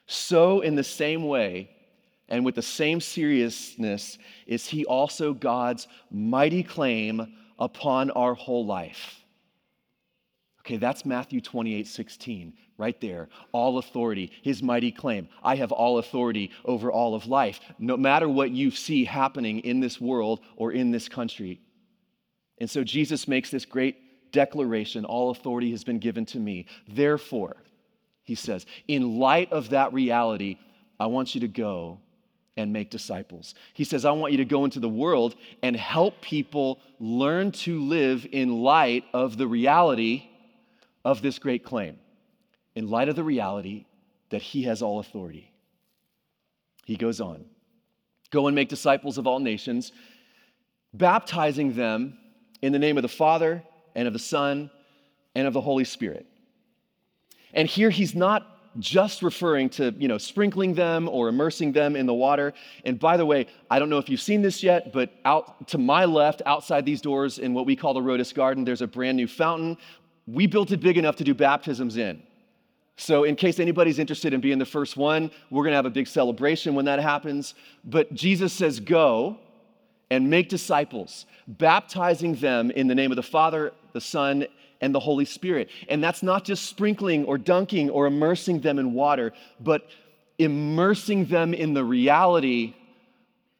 so 0.08 0.60
in 0.60 0.74
the 0.74 0.82
same 0.82 1.28
way, 1.28 1.70
and 2.28 2.44
with 2.44 2.56
the 2.56 2.62
same 2.62 3.00
seriousness, 3.00 4.18
is 4.44 4.66
he 4.66 4.84
also 4.86 5.32
God's 5.32 5.86
mighty 6.10 6.64
claim 6.64 7.32
upon 7.60 8.10
our 8.10 8.34
whole 8.34 8.66
life. 8.66 9.18
Okay, 10.68 10.76
that's 10.76 11.06
Matthew 11.06 11.40
28 11.40 11.86
16, 11.86 12.52
right 12.76 13.00
there. 13.00 13.30
All 13.52 13.78
authority, 13.78 14.30
his 14.42 14.62
mighty 14.62 14.92
claim. 14.92 15.26
I 15.42 15.56
have 15.56 15.72
all 15.72 15.96
authority 15.96 16.50
over 16.66 16.92
all 16.92 17.14
of 17.14 17.26
life, 17.26 17.58
no 17.78 17.96
matter 17.96 18.28
what 18.28 18.50
you 18.50 18.70
see 18.70 19.06
happening 19.06 19.60
in 19.60 19.80
this 19.80 19.98
world 19.98 20.40
or 20.56 20.72
in 20.72 20.90
this 20.90 21.08
country. 21.08 21.62
And 22.58 22.68
so 22.68 22.84
Jesus 22.84 23.26
makes 23.26 23.50
this 23.50 23.64
great 23.64 24.30
declaration 24.30 25.06
all 25.06 25.30
authority 25.30 25.70
has 25.70 25.84
been 25.84 26.00
given 26.00 26.26
to 26.26 26.38
me. 26.38 26.66
Therefore, 26.86 27.56
he 28.24 28.34
says, 28.34 28.66
in 28.88 29.18
light 29.18 29.50
of 29.52 29.70
that 29.70 29.94
reality, 29.94 30.58
I 31.00 31.06
want 31.06 31.34
you 31.34 31.40
to 31.40 31.48
go 31.48 31.98
and 32.58 32.74
make 32.74 32.90
disciples. 32.90 33.54
He 33.72 33.84
says, 33.84 34.04
I 34.04 34.10
want 34.10 34.32
you 34.32 34.38
to 34.38 34.44
go 34.44 34.66
into 34.66 34.80
the 34.80 34.88
world 34.88 35.34
and 35.62 35.74
help 35.74 36.20
people 36.20 36.80
learn 37.00 37.52
to 37.52 37.80
live 37.80 38.26
in 38.30 38.58
light 38.60 39.04
of 39.14 39.38
the 39.38 39.46
reality 39.46 40.27
of 41.04 41.22
this 41.22 41.38
great 41.38 41.64
claim, 41.64 41.96
in 42.74 42.88
light 42.88 43.08
of 43.08 43.16
the 43.16 43.24
reality 43.24 43.86
that 44.30 44.42
he 44.42 44.64
has 44.64 44.82
all 44.82 44.98
authority. 44.98 45.52
He 46.84 46.96
goes 46.96 47.20
on 47.20 47.44
Go 48.30 48.46
and 48.46 48.54
make 48.54 48.68
disciples 48.68 49.16
of 49.16 49.26
all 49.26 49.40
nations, 49.40 49.92
baptizing 50.92 51.74
them 51.74 52.18
in 52.60 52.72
the 52.72 52.78
name 52.78 52.98
of 52.98 53.02
the 53.02 53.08
Father 53.08 53.62
and 53.94 54.06
of 54.06 54.12
the 54.12 54.18
Son 54.18 54.70
and 55.34 55.46
of 55.46 55.54
the 55.54 55.60
Holy 55.60 55.84
Spirit. 55.84 56.26
And 57.54 57.68
here 57.68 57.90
he's 57.90 58.14
not 58.14 58.58
just 58.78 59.22
referring 59.22 59.70
to, 59.70 59.94
you 59.98 60.08
know, 60.08 60.18
sprinkling 60.18 60.74
them 60.74 61.08
or 61.08 61.28
immersing 61.28 61.72
them 61.72 61.96
in 61.96 62.06
the 62.06 62.14
water. 62.14 62.52
And 62.84 62.98
by 62.98 63.16
the 63.16 63.24
way, 63.26 63.46
I 63.70 63.78
don't 63.78 63.88
know 63.88 63.98
if 63.98 64.08
you've 64.08 64.20
seen 64.20 64.42
this 64.42 64.62
yet, 64.62 64.92
but 64.92 65.10
out 65.24 65.68
to 65.68 65.78
my 65.78 66.04
left, 66.04 66.42
outside 66.46 66.84
these 66.84 67.00
doors 67.00 67.38
in 67.38 67.54
what 67.54 67.66
we 67.66 67.74
call 67.74 67.94
the 67.94 68.00
Rhodus 68.00 68.32
Garden, 68.34 68.64
there's 68.64 68.82
a 68.82 68.86
brand 68.86 69.16
new 69.16 69.26
fountain. 69.26 69.78
We 70.30 70.46
built 70.46 70.72
it 70.72 70.80
big 70.80 70.98
enough 70.98 71.16
to 71.16 71.24
do 71.24 71.34
baptisms 71.34 71.96
in. 71.96 72.22
So, 72.96 73.24
in 73.24 73.36
case 73.36 73.60
anybody's 73.60 73.98
interested 73.98 74.34
in 74.34 74.40
being 74.40 74.58
the 74.58 74.66
first 74.66 74.96
one, 74.96 75.30
we're 75.50 75.62
going 75.62 75.72
to 75.72 75.76
have 75.76 75.86
a 75.86 75.90
big 75.90 76.08
celebration 76.08 76.74
when 76.74 76.84
that 76.86 76.98
happens. 76.98 77.54
But 77.84 78.12
Jesus 78.12 78.52
says, 78.52 78.80
Go 78.80 79.38
and 80.10 80.28
make 80.28 80.48
disciples, 80.48 81.26
baptizing 81.46 82.34
them 82.34 82.70
in 82.72 82.88
the 82.88 82.94
name 82.94 83.12
of 83.12 83.16
the 83.16 83.22
Father, 83.22 83.72
the 83.92 84.00
Son, 84.00 84.46
and 84.80 84.94
the 84.94 85.00
Holy 85.00 85.24
Spirit. 85.24 85.70
And 85.88 86.02
that's 86.02 86.22
not 86.22 86.44
just 86.44 86.66
sprinkling 86.66 87.24
or 87.24 87.38
dunking 87.38 87.88
or 87.90 88.06
immersing 88.06 88.60
them 88.60 88.78
in 88.78 88.94
water, 88.94 89.32
but 89.60 89.88
immersing 90.38 91.26
them 91.26 91.54
in 91.54 91.74
the 91.74 91.84
reality 91.84 92.74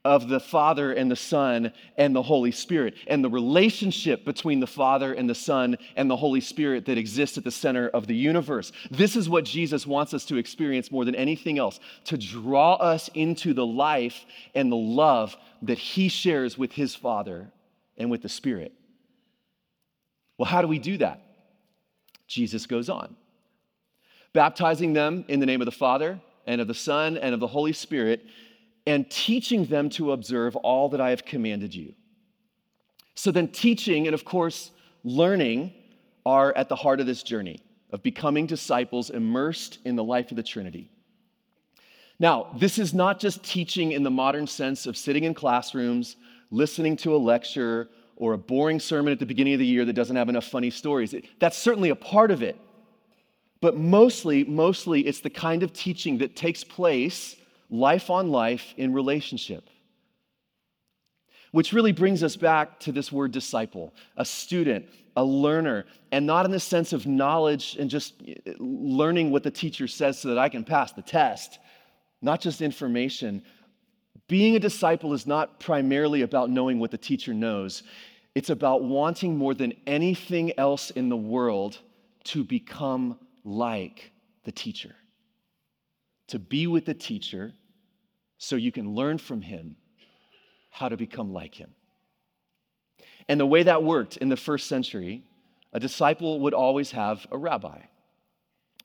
of 0.05 0.29
the 0.29 0.41
Father 0.41 0.93
and 0.93 1.11
the 1.11 1.17
Son 1.17 1.73
and 1.97 2.15
the 2.15 2.23
Holy 2.23 2.53
Spirit, 2.53 2.95
and 3.07 3.23
the 3.23 3.29
relationship 3.29 4.25
between 4.25 4.61
the 4.61 4.67
Father 4.67 5.13
and 5.13 5.29
the 5.29 5.35
Son 5.35 5.77
and 5.97 6.09
the 6.09 6.17
Holy 6.17 6.41
Spirit 6.41 6.87
that 6.87 6.99
exists 6.99 7.37
at 7.37 7.45
the 7.45 7.51
center 7.51 7.89
of 7.89 8.07
the 8.07 8.15
universe. 8.15 8.73
This 8.91 9.17
is 9.17 9.29
what 9.29 9.45
Jesus 9.45 9.87
wants 9.87 10.15
us 10.15 10.25
to 10.27 10.37
experience 10.37 10.93
more 10.93 11.05
than 11.05 11.15
anything 11.15 11.59
else 11.59 11.81
to 12.05 12.17
draw 12.17 12.75
us 12.75 13.11
into 13.15 13.53
the 13.53 13.67
life 13.67 14.25
and 14.55 14.71
the 14.71 14.77
love 14.77 15.37
that 15.63 15.79
He 15.79 16.09
shares 16.09 16.57
with 16.57 16.73
His 16.73 16.95
Father 16.95 17.51
and 17.97 18.11
with 18.11 18.23
the 18.23 18.29
Spirit. 18.29 18.73
Well, 20.39 20.47
how 20.47 20.63
do 20.63 20.69
we 20.69 20.79
do 20.79 20.99
that? 20.99 21.21
Jesus 22.29 22.67
goes 22.67 22.89
on, 22.89 23.17
baptizing 24.33 24.93
them 24.93 25.25
in 25.29 25.41
the 25.41 25.47
name 25.47 25.61
of 25.61 25.67
the 25.67 25.73
Father 25.73 26.21
and 26.47 26.61
of 26.61 26.69
the 26.69 26.75
Son 26.75 27.17
and 27.17 27.35
of 27.35 27.41
the 27.41 27.47
Holy 27.47 27.73
Spirit, 27.73 28.25
and 28.89 29.11
teaching 29.11 29.67
them 29.67 29.91
to 29.91 30.13
observe 30.13 30.57
all 30.57 30.89
that 30.89 31.01
I 31.01 31.11
have 31.11 31.27
commanded 31.27 31.75
you. 31.75 31.93
So 33.15 33.31
then, 33.31 33.49
teaching 33.49 34.07
and, 34.07 34.15
of 34.15 34.25
course, 34.25 34.71
learning 35.05 35.75
are 36.25 36.57
at 36.57 36.71
the 36.71 36.77
heart 36.77 36.99
of 36.99 37.07
this 37.07 37.23
journey 37.23 37.61
of 37.93 38.03
becoming 38.03 38.47
disciples 38.47 39.11
immersed 39.11 39.79
in 39.85 39.95
the 39.95 40.03
life 40.03 40.31
of 40.31 40.39
the 40.39 40.43
Trinity. 40.43 40.91
Now, 42.19 42.47
this 42.57 42.79
is 42.79 42.95
not 42.95 43.21
just 43.21 43.45
teaching 43.45 43.93
in 43.93 44.03
the 44.03 44.11
modern 44.11 44.47
sense 44.47 44.87
of 44.87 44.97
sitting 44.97 45.25
in 45.25 45.35
classrooms, 45.35 46.17
listening 46.51 46.97
to 46.99 47.15
a 47.15 47.19
lecture, 47.19 47.91
or 48.17 48.33
a 48.33 48.39
boring 48.39 48.81
sermon 48.81 49.13
at 49.13 49.19
the 49.19 49.27
beginning 49.27 49.53
of 49.53 49.61
the 49.61 49.67
year 49.67 49.85
that 49.85 49.93
doesn't 49.93 50.17
have 50.17 50.31
enough 50.31 50.47
funny 50.47 50.71
stories. 50.71 51.15
That's 51.41 51.59
certainly 51.59 51.91
a 51.91 51.95
part 51.95 52.31
of 52.31 52.43
it. 52.43 52.57
But 53.61 53.77
mostly, 53.77 54.45
mostly, 54.45 55.03
it's 55.03 55.21
the 55.21 55.31
kind 55.31 55.63
of 55.63 55.75
teaching 55.75 56.17
that 56.19 56.37
takes 56.37 56.65
place 56.65 57.37
life 57.71 58.11
on 58.11 58.31
life 58.31 58.75
in 58.77 58.93
relationship. 58.93 59.69
Which 61.51 61.73
really 61.73 61.93
brings 61.93 62.23
us 62.23 62.37
back 62.37 62.79
to 62.81 62.93
this 62.93 63.11
word 63.11 63.33
disciple, 63.33 63.95
a 64.17 64.25
student, 64.25 64.87
a 65.17 65.25
learner, 65.25 65.87
and 66.13 66.27
not 66.27 66.45
in 66.45 66.51
the 66.51 66.61
sense 66.61 66.93
of 66.93 67.07
knowledge 67.07 67.77
and 67.79 67.89
just 67.89 68.23
learning 68.59 69.31
what 69.31 69.43
the 69.43 69.51
teacher 69.51 69.89
says 69.89 70.19
so 70.19 70.29
that 70.29 70.39
I 70.39 70.49
can 70.49 70.63
pass 70.63 70.93
the 70.93 71.03
test, 71.03 71.59
not 72.21 72.41
just 72.41 72.61
information. 72.61 73.43
Being 74.29 74.57
a 74.57 74.61
disciple 74.61 75.15
is 75.15 75.27
not 75.27 75.59
primarily 75.59 76.23
about 76.23 76.51
knowing 76.51 76.79
what 76.79 76.91
the 76.91 76.99
teacher 76.99 77.33
knows, 77.33 77.83
it's 78.35 78.51
about 78.51 78.85
wanting 78.85 79.37
more 79.37 79.55
than 79.55 79.73
anything 79.87 80.53
else 80.59 80.91
in 80.91 81.09
the 81.09 81.17
world 81.17 81.79
to 82.25 82.45
become 82.45 83.19
like 83.43 84.13
the 84.45 84.53
teacher. 84.53 84.95
To 86.29 86.39
be 86.39 86.67
with 86.67 86.85
the 86.85 86.95
teacher 86.95 87.53
so 88.39 88.57
you 88.57 88.73
can 88.73 88.95
learn 88.95 89.19
from 89.19 89.43
him 89.43 89.77
how 90.71 90.89
to 90.89 90.97
become 90.97 91.33
like 91.33 91.55
him. 91.55 91.71
And 93.29 93.39
the 93.39 93.47
way 93.47 93.63
that 93.63 93.83
worked 93.83 94.17
in 94.17 94.29
the 94.29 94.37
first 94.37 94.69
century, 94.69 95.25
a 95.73 95.81
disciple 95.81 96.41
would 96.41 96.55
always 96.55 96.93
have 96.93 97.27
a 97.31 97.37
rabbi. 97.37 97.81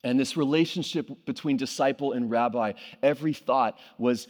And 0.02 0.20
this 0.20 0.36
relationship 0.36 1.24
between 1.24 1.56
disciple 1.56 2.12
and 2.12 2.30
rabbi, 2.30 2.72
every 3.02 3.32
thought 3.32 3.78
was 3.96 4.28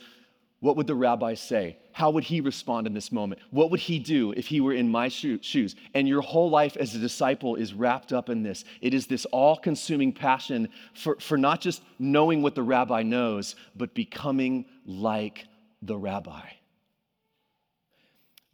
what 0.61 0.77
would 0.77 0.87
the 0.87 0.95
rabbi 0.95 1.35
say? 1.35 1.79
How 1.95 2.11
would 2.11 2.25
he 2.25 2.41
respond 2.41 2.89
in 2.89 2.93
this 2.93 3.13
moment? 3.13 3.41
What 3.51 3.71
would 3.71 3.79
he 3.79 4.01
do 4.01 4.33
if 4.33 4.49
he 4.49 4.61
were 4.61 4.73
in 4.73 4.89
my 4.89 5.07
shoes? 5.07 5.77
And 5.95 6.09
your 6.09 6.23
whole 6.23 6.51
life 6.51 6.77
as 6.77 6.93
a 6.93 6.99
disciple 6.99 7.55
is 7.55 7.73
wrapped 7.73 8.13
up 8.13 8.29
in 8.29 8.43
this. 8.43 8.65
It 8.81 8.95
is 8.95 9.07
this 9.07 9.27
all 9.27 9.57
consuming 9.57 10.13
passion 10.13 10.71
for, 10.93 11.17
for 11.21 11.39
not 11.39 11.61
just 11.61 11.83
knowing 12.01 12.43
what 12.43 12.57
the 12.57 12.65
rabbi 12.65 13.05
knows, 13.05 13.55
but 13.77 13.95
becoming 13.95 14.65
like 14.85 15.47
the 15.83 15.97
rabbi. 15.97 16.49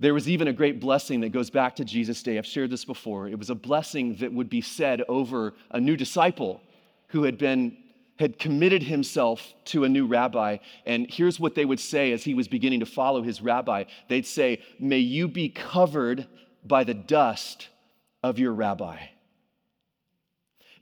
There 0.00 0.12
was 0.12 0.28
even 0.28 0.48
a 0.48 0.52
great 0.52 0.78
blessing 0.78 1.20
that 1.22 1.30
goes 1.30 1.48
back 1.48 1.76
to 1.76 1.84
Jesus' 1.84 2.22
day. 2.22 2.36
I've 2.36 2.44
shared 2.44 2.68
this 2.68 2.84
before. 2.84 3.26
It 3.26 3.38
was 3.38 3.48
a 3.48 3.54
blessing 3.54 4.16
that 4.16 4.34
would 4.34 4.50
be 4.50 4.60
said 4.60 5.02
over 5.08 5.54
a 5.70 5.80
new 5.80 5.96
disciple 5.96 6.60
who 7.06 7.22
had 7.22 7.38
been 7.38 7.74
had 8.20 8.38
committed 8.38 8.82
himself 8.82 9.54
to 9.64 9.84
a 9.84 9.88
new 9.88 10.06
rabbi. 10.06 10.58
And 10.84 11.10
here's 11.10 11.40
what 11.40 11.54
they 11.54 11.64
would 11.64 11.80
say 11.80 12.12
as 12.12 12.22
he 12.22 12.34
was 12.34 12.48
beginning 12.48 12.80
to 12.80 12.86
follow 12.86 13.22
his 13.22 13.40
rabbi 13.40 13.84
they'd 14.08 14.26
say, 14.26 14.60
May 14.78 14.98
you 14.98 15.26
be 15.26 15.48
covered 15.48 16.28
by 16.64 16.84
the 16.84 16.94
dust 16.94 17.68
of 18.22 18.38
your 18.38 18.52
rabbi. 18.52 18.98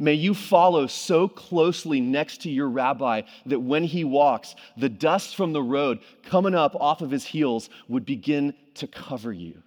May 0.01 0.15
you 0.15 0.35
follow 0.35 0.87
so 0.87 1.29
closely 1.29 2.01
next 2.01 2.43
to 2.43 2.51
your 2.51 2.69
rabbi 2.69 3.23
that 3.47 3.61
when 3.61 3.85
he 3.85 4.05
walks, 4.05 4.55
the 4.77 4.89
dust 4.89 5.37
from 5.37 5.53
the 5.53 5.63
road 5.63 6.01
coming 6.25 6.55
up 6.55 6.75
off 6.77 7.03
of 7.03 7.11
his 7.11 7.25
heels 7.25 7.71
would 7.89 8.05
begin 8.05 8.55
to 8.75 8.87
cover 8.87 9.33
you. 9.33 9.63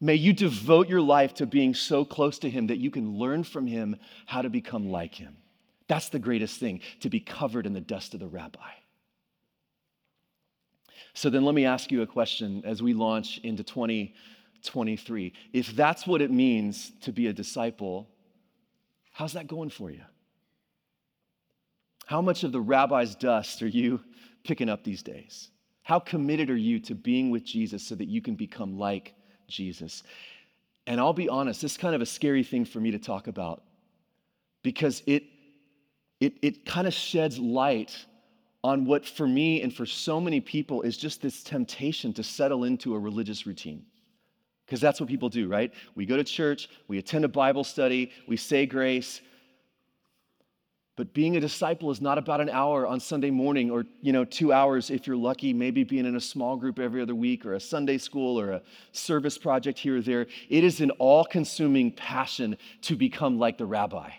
May 0.00 0.14
you 0.14 0.32
devote 0.32 0.88
your 0.88 1.00
life 1.00 1.34
to 1.34 1.46
being 1.46 1.74
so 1.74 2.04
close 2.04 2.38
to 2.40 2.50
him 2.50 2.68
that 2.68 2.78
you 2.78 2.90
can 2.90 3.18
learn 3.18 3.42
from 3.42 3.66
him 3.66 3.96
how 4.26 4.42
to 4.42 4.50
become 4.50 4.90
like 4.90 5.14
him. 5.14 5.36
That's 5.88 6.10
the 6.10 6.18
greatest 6.18 6.60
thing, 6.60 6.80
to 7.00 7.10
be 7.10 7.18
covered 7.18 7.66
in 7.66 7.72
the 7.72 7.80
dust 7.80 8.14
of 8.14 8.20
the 8.20 8.28
rabbi. 8.28 8.70
So 11.14 11.30
then 11.30 11.44
let 11.44 11.54
me 11.54 11.64
ask 11.64 11.90
you 11.90 12.02
a 12.02 12.06
question 12.06 12.62
as 12.64 12.82
we 12.82 12.92
launch 12.92 13.38
into 13.38 13.64
2023. 13.64 15.32
If 15.52 15.74
that's 15.74 16.06
what 16.06 16.20
it 16.20 16.30
means 16.30 16.92
to 17.02 17.12
be 17.12 17.26
a 17.26 17.32
disciple, 17.32 18.08
how's 19.12 19.32
that 19.32 19.48
going 19.48 19.70
for 19.70 19.90
you? 19.90 20.02
How 22.06 22.22
much 22.22 22.44
of 22.44 22.52
the 22.52 22.60
rabbi's 22.60 23.14
dust 23.14 23.62
are 23.62 23.68
you 23.68 24.00
picking 24.44 24.68
up 24.68 24.84
these 24.84 25.02
days? 25.02 25.50
How 25.82 25.98
committed 25.98 26.50
are 26.50 26.56
you 26.56 26.78
to 26.80 26.94
being 26.94 27.30
with 27.30 27.44
Jesus 27.44 27.82
so 27.82 27.94
that 27.94 28.08
you 28.08 28.20
can 28.20 28.34
become 28.34 28.78
like 28.78 29.14
Jesus? 29.48 30.02
And 30.86 31.00
I'll 31.00 31.12
be 31.12 31.28
honest, 31.28 31.62
this 31.62 31.72
is 31.72 31.78
kind 31.78 31.94
of 31.94 32.00
a 32.00 32.06
scary 32.06 32.44
thing 32.44 32.64
for 32.64 32.78
me 32.78 32.90
to 32.92 32.98
talk 32.98 33.26
about 33.26 33.62
because 34.62 35.02
it 35.06 35.24
it, 36.20 36.34
it 36.42 36.64
kind 36.64 36.86
of 36.86 36.94
sheds 36.94 37.38
light 37.38 38.06
on 38.64 38.84
what 38.84 39.06
for 39.06 39.26
me 39.26 39.62
and 39.62 39.72
for 39.72 39.86
so 39.86 40.20
many 40.20 40.40
people 40.40 40.82
is 40.82 40.96
just 40.96 41.22
this 41.22 41.42
temptation 41.42 42.12
to 42.12 42.22
settle 42.22 42.64
into 42.64 42.94
a 42.94 42.98
religious 42.98 43.46
routine. 43.46 43.84
Because 44.66 44.80
that's 44.80 45.00
what 45.00 45.08
people 45.08 45.28
do, 45.28 45.48
right? 45.48 45.72
We 45.94 46.04
go 46.04 46.16
to 46.16 46.24
church, 46.24 46.68
we 46.88 46.98
attend 46.98 47.24
a 47.24 47.28
Bible 47.28 47.64
study, 47.64 48.10
we 48.26 48.36
say 48.36 48.66
grace, 48.66 49.20
But 50.98 51.14
being 51.14 51.36
a 51.36 51.40
disciple 51.40 51.92
is 51.92 52.00
not 52.00 52.18
about 52.18 52.40
an 52.40 52.48
hour 52.48 52.84
on 52.84 52.98
Sunday 52.98 53.30
morning 53.30 53.70
or, 53.70 53.86
you 54.02 54.12
know, 54.12 54.24
two 54.24 54.52
hours 54.52 54.90
if 54.90 55.06
you're 55.06 55.16
lucky, 55.16 55.52
maybe 55.52 55.84
being 55.84 56.04
in 56.04 56.16
a 56.16 56.20
small 56.20 56.56
group 56.56 56.80
every 56.80 57.00
other 57.00 57.14
week 57.14 57.46
or 57.46 57.54
a 57.54 57.60
Sunday 57.60 57.98
school 57.98 58.38
or 58.38 58.50
a 58.50 58.62
service 58.90 59.38
project 59.38 59.78
here 59.78 59.98
or 59.98 60.02
there. 60.02 60.26
It 60.48 60.64
is 60.64 60.80
an 60.80 60.90
all 60.98 61.24
consuming 61.24 61.92
passion 61.92 62.58
to 62.82 62.96
become 62.96 63.38
like 63.38 63.58
the 63.58 63.64
rabbi, 63.64 64.10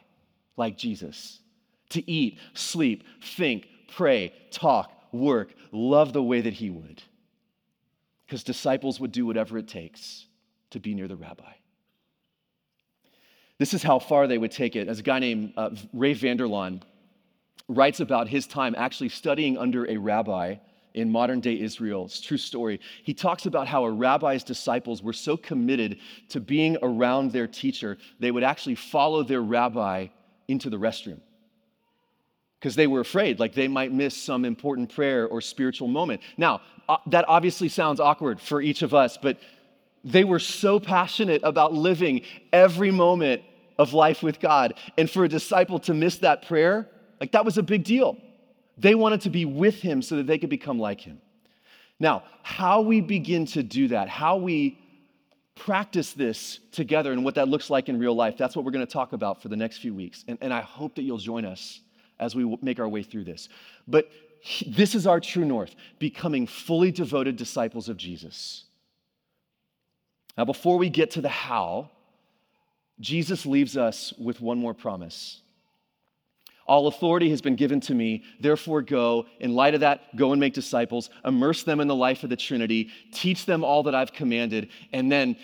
like 0.56 0.78
Jesus, 0.78 1.42
to 1.90 2.10
eat, 2.10 2.38
sleep, 2.54 3.04
think, 3.22 3.68
pray, 3.96 4.34
talk, 4.52 4.92
work, 5.12 5.54
love 5.72 6.14
the 6.14 6.24
way 6.24 6.42
that 6.42 6.54
he 6.54 6.70
would. 6.70 7.02
Because 8.26 8.44
disciples 8.44 9.00
would 9.00 9.12
do 9.12 9.26
whatever 9.26 9.58
it 9.58 9.68
takes 9.68 10.26
to 10.72 10.80
be 10.80 10.94
near 10.94 11.08
the 11.08 11.16
rabbi. 11.16 11.52
This 13.58 13.74
is 13.74 13.84
how 13.84 14.00
far 14.00 14.28
they 14.28 14.38
would 14.38 14.52
take 14.52 14.76
it. 14.76 14.88
As 14.88 15.00
a 15.00 15.04
guy 15.04 15.20
named 15.20 15.54
uh, 15.58 15.72
Ray 15.94 16.14
Vander 16.14 16.48
Laan 16.48 16.82
writes 17.68 18.00
about 18.00 18.28
his 18.28 18.48
time 18.48 18.74
actually 18.78 19.10
studying 19.10 19.58
under 19.58 19.90
a 19.90 19.98
rabbi 19.98 20.56
in 20.94 21.12
modern 21.12 21.40
day 21.40 21.60
Israel. 21.60 22.06
It's 22.06 22.22
true 22.22 22.38
story. 22.38 22.80
He 23.04 23.14
talks 23.14 23.46
about 23.46 23.68
how 23.68 23.86
a 23.86 23.92
rabbi's 23.92 24.44
disciples 24.44 25.04
were 25.04 25.14
so 25.14 25.38
committed 25.38 26.00
to 26.30 26.40
being 26.40 26.78
around 26.82 27.32
their 27.32 27.48
teacher, 27.48 27.98
they 28.20 28.32
would 28.32 28.44
actually 28.44 28.76
follow 28.76 29.24
their 29.24 29.42
rabbi 29.42 30.08
into 30.48 30.70
the 30.70 30.78
restroom 30.78 31.22
because 32.60 32.76
they 32.76 32.88
were 32.88 33.00
afraid, 33.00 33.40
like 33.40 33.54
they 33.54 33.70
might 33.70 33.94
miss 33.94 34.16
some 34.16 34.44
important 34.44 34.94
prayer 34.94 35.28
or 35.28 35.40
spiritual 35.40 35.88
moment. 35.88 36.22
Now, 36.38 36.62
that 37.08 37.26
obviously 37.28 37.70
sounds 37.70 38.02
awkward 38.02 38.42
for 38.42 38.62
each 38.62 38.82
of 38.82 38.94
us, 38.94 39.18
but 39.18 39.38
they 40.04 40.26
were 40.26 40.40
so 40.40 40.80
passionate 40.80 41.42
about 41.44 41.74
living 41.74 42.22
every 42.52 42.92
moment 42.92 43.44
of 43.78 43.94
life 43.94 44.22
with 44.22 44.42
God. 44.42 44.74
And 44.98 45.10
for 45.10 45.24
a 45.24 45.30
disciple 45.30 45.80
to 45.80 45.94
miss 45.94 46.18
that 46.18 46.48
prayer, 46.48 46.90
like 47.22 47.32
that 47.32 47.46
was 47.46 47.58
a 47.58 47.64
big 47.64 47.86
deal. 47.86 48.18
They 48.78 48.94
wanted 48.94 49.22
to 49.22 49.30
be 49.30 49.46
with 49.46 49.76
him 49.76 50.02
so 50.02 50.18
that 50.18 50.28
they 50.28 50.38
could 50.38 50.50
become 50.50 50.80
like 50.80 51.00
him. 51.00 51.22
Now, 51.98 52.24
how 52.44 52.82
we 52.82 53.00
begin 53.00 53.46
to 53.48 53.64
do 53.64 53.90
that, 53.90 54.10
how 54.10 54.38
we 54.38 54.78
practice 55.56 56.14
this 56.14 56.60
together 56.72 57.12
and 57.12 57.24
what 57.24 57.36
that 57.36 57.48
looks 57.48 57.70
like 57.70 57.90
in 57.90 58.00
real 58.00 58.16
life, 58.16 58.38
that's 58.38 58.56
what 58.56 58.66
we're 58.66 58.72
going 58.72 58.86
to 58.86 58.92
talk 58.92 59.14
about 59.14 59.42
for 59.42 59.50
the 59.50 59.58
next 59.58 59.78
few 59.78 59.94
weeks. 59.94 60.26
And, 60.28 60.38
and 60.42 60.54
I 60.54 60.62
hope 60.62 60.96
that 60.96 61.04
you'll 61.04 61.18
join 61.18 61.46
us 61.46 61.82
as 62.20 62.36
we 62.36 62.58
make 62.62 62.80
our 62.80 62.90
way 62.90 63.04
through 63.04 63.24
this. 63.24 63.50
But 63.88 64.10
this 64.66 64.96
is 64.96 65.06
our 65.08 65.20
true 65.20 65.46
north 65.46 65.76
becoming 66.00 66.48
fully 66.48 66.92
devoted 66.92 67.36
disciples 67.36 67.90
of 67.90 67.98
Jesus. 67.98 68.66
Now, 70.38 70.46
before 70.46 70.78
we 70.78 70.90
get 70.90 71.12
to 71.12 71.22
the 71.22 71.30
how, 71.30 71.90
Jesus 73.00 73.46
leaves 73.46 73.78
us 73.78 74.14
with 74.18 74.42
one 74.42 74.58
more 74.58 74.74
promise. 74.74 75.42
All 76.66 76.88
authority 76.88 77.30
has 77.32 77.42
been 77.42 77.56
given 77.56 77.80
to 77.82 77.96
me, 77.96 78.24
therefore 78.40 78.82
go. 78.82 79.26
In 79.40 79.56
light 79.56 79.74
of 79.74 79.80
that, 79.80 80.16
go 80.16 80.32
and 80.32 80.40
make 80.40 80.54
disciples, 80.54 81.10
immerse 81.26 81.64
them 81.64 81.80
in 81.80 81.88
the 81.88 81.96
life 81.96 82.24
of 82.24 82.30
the 82.30 82.36
Trinity, 82.36 82.90
teach 83.12 83.46
them 83.46 83.64
all 83.64 83.84
that 83.84 83.96
I've 83.96 84.14
commanded. 84.14 84.70
And 84.94 85.12
then 85.12 85.36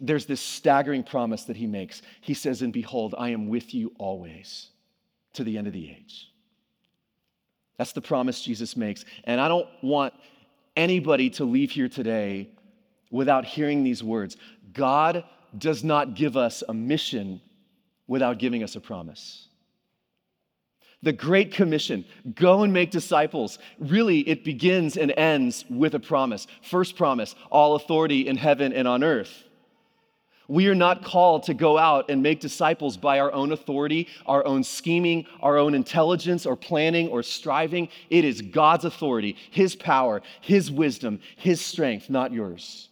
there's 0.00 0.26
this 0.26 0.40
staggering 0.40 1.02
promise 1.02 1.44
that 1.44 1.56
he 1.56 1.66
makes. 1.66 2.02
He 2.20 2.34
says, 2.34 2.62
And 2.62 2.72
behold, 2.72 3.14
I 3.18 3.30
am 3.30 3.48
with 3.48 3.74
you 3.74 3.92
always 3.98 4.68
to 5.34 5.44
the 5.44 5.58
end 5.58 5.66
of 5.66 5.72
the 5.72 5.90
age. 5.90 6.30
That's 7.78 7.92
the 7.92 8.02
promise 8.02 8.42
Jesus 8.42 8.76
makes. 8.76 9.04
And 9.24 9.40
I 9.40 9.48
don't 9.48 9.68
want 9.82 10.12
anybody 10.76 11.30
to 11.30 11.44
leave 11.44 11.70
here 11.70 11.88
today 11.88 12.50
without 13.10 13.44
hearing 13.44 13.82
these 13.82 14.04
words. 14.04 14.36
God 14.72 15.24
does 15.56 15.82
not 15.82 16.14
give 16.14 16.36
us 16.36 16.62
a 16.68 16.74
mission 16.74 17.40
without 18.06 18.38
giving 18.38 18.62
us 18.62 18.76
a 18.76 18.80
promise. 18.80 19.48
The 21.02 21.12
Great 21.12 21.52
Commission, 21.52 22.04
go 22.34 22.62
and 22.62 22.72
make 22.72 22.90
disciples, 22.90 23.58
really, 23.78 24.20
it 24.28 24.44
begins 24.44 24.98
and 24.98 25.12
ends 25.16 25.64
with 25.70 25.94
a 25.94 26.00
promise. 26.00 26.46
First 26.62 26.96
promise, 26.96 27.34
all 27.50 27.74
authority 27.74 28.28
in 28.28 28.36
heaven 28.36 28.72
and 28.74 28.86
on 28.86 29.02
earth. 29.02 29.44
We 30.50 30.66
are 30.66 30.74
not 30.74 31.04
called 31.04 31.44
to 31.44 31.54
go 31.54 31.78
out 31.78 32.10
and 32.10 32.24
make 32.24 32.40
disciples 32.40 32.96
by 32.96 33.20
our 33.20 33.32
own 33.32 33.52
authority, 33.52 34.08
our 34.26 34.44
own 34.44 34.64
scheming, 34.64 35.26
our 35.40 35.56
own 35.56 35.76
intelligence, 35.76 36.44
or 36.44 36.56
planning, 36.56 37.06
or 37.06 37.22
striving. 37.22 37.88
It 38.10 38.24
is 38.24 38.42
God's 38.42 38.84
authority, 38.84 39.36
His 39.52 39.76
power, 39.76 40.22
His 40.40 40.68
wisdom, 40.68 41.20
His 41.36 41.60
strength, 41.60 42.10
not 42.10 42.32
yours. 42.32 42.88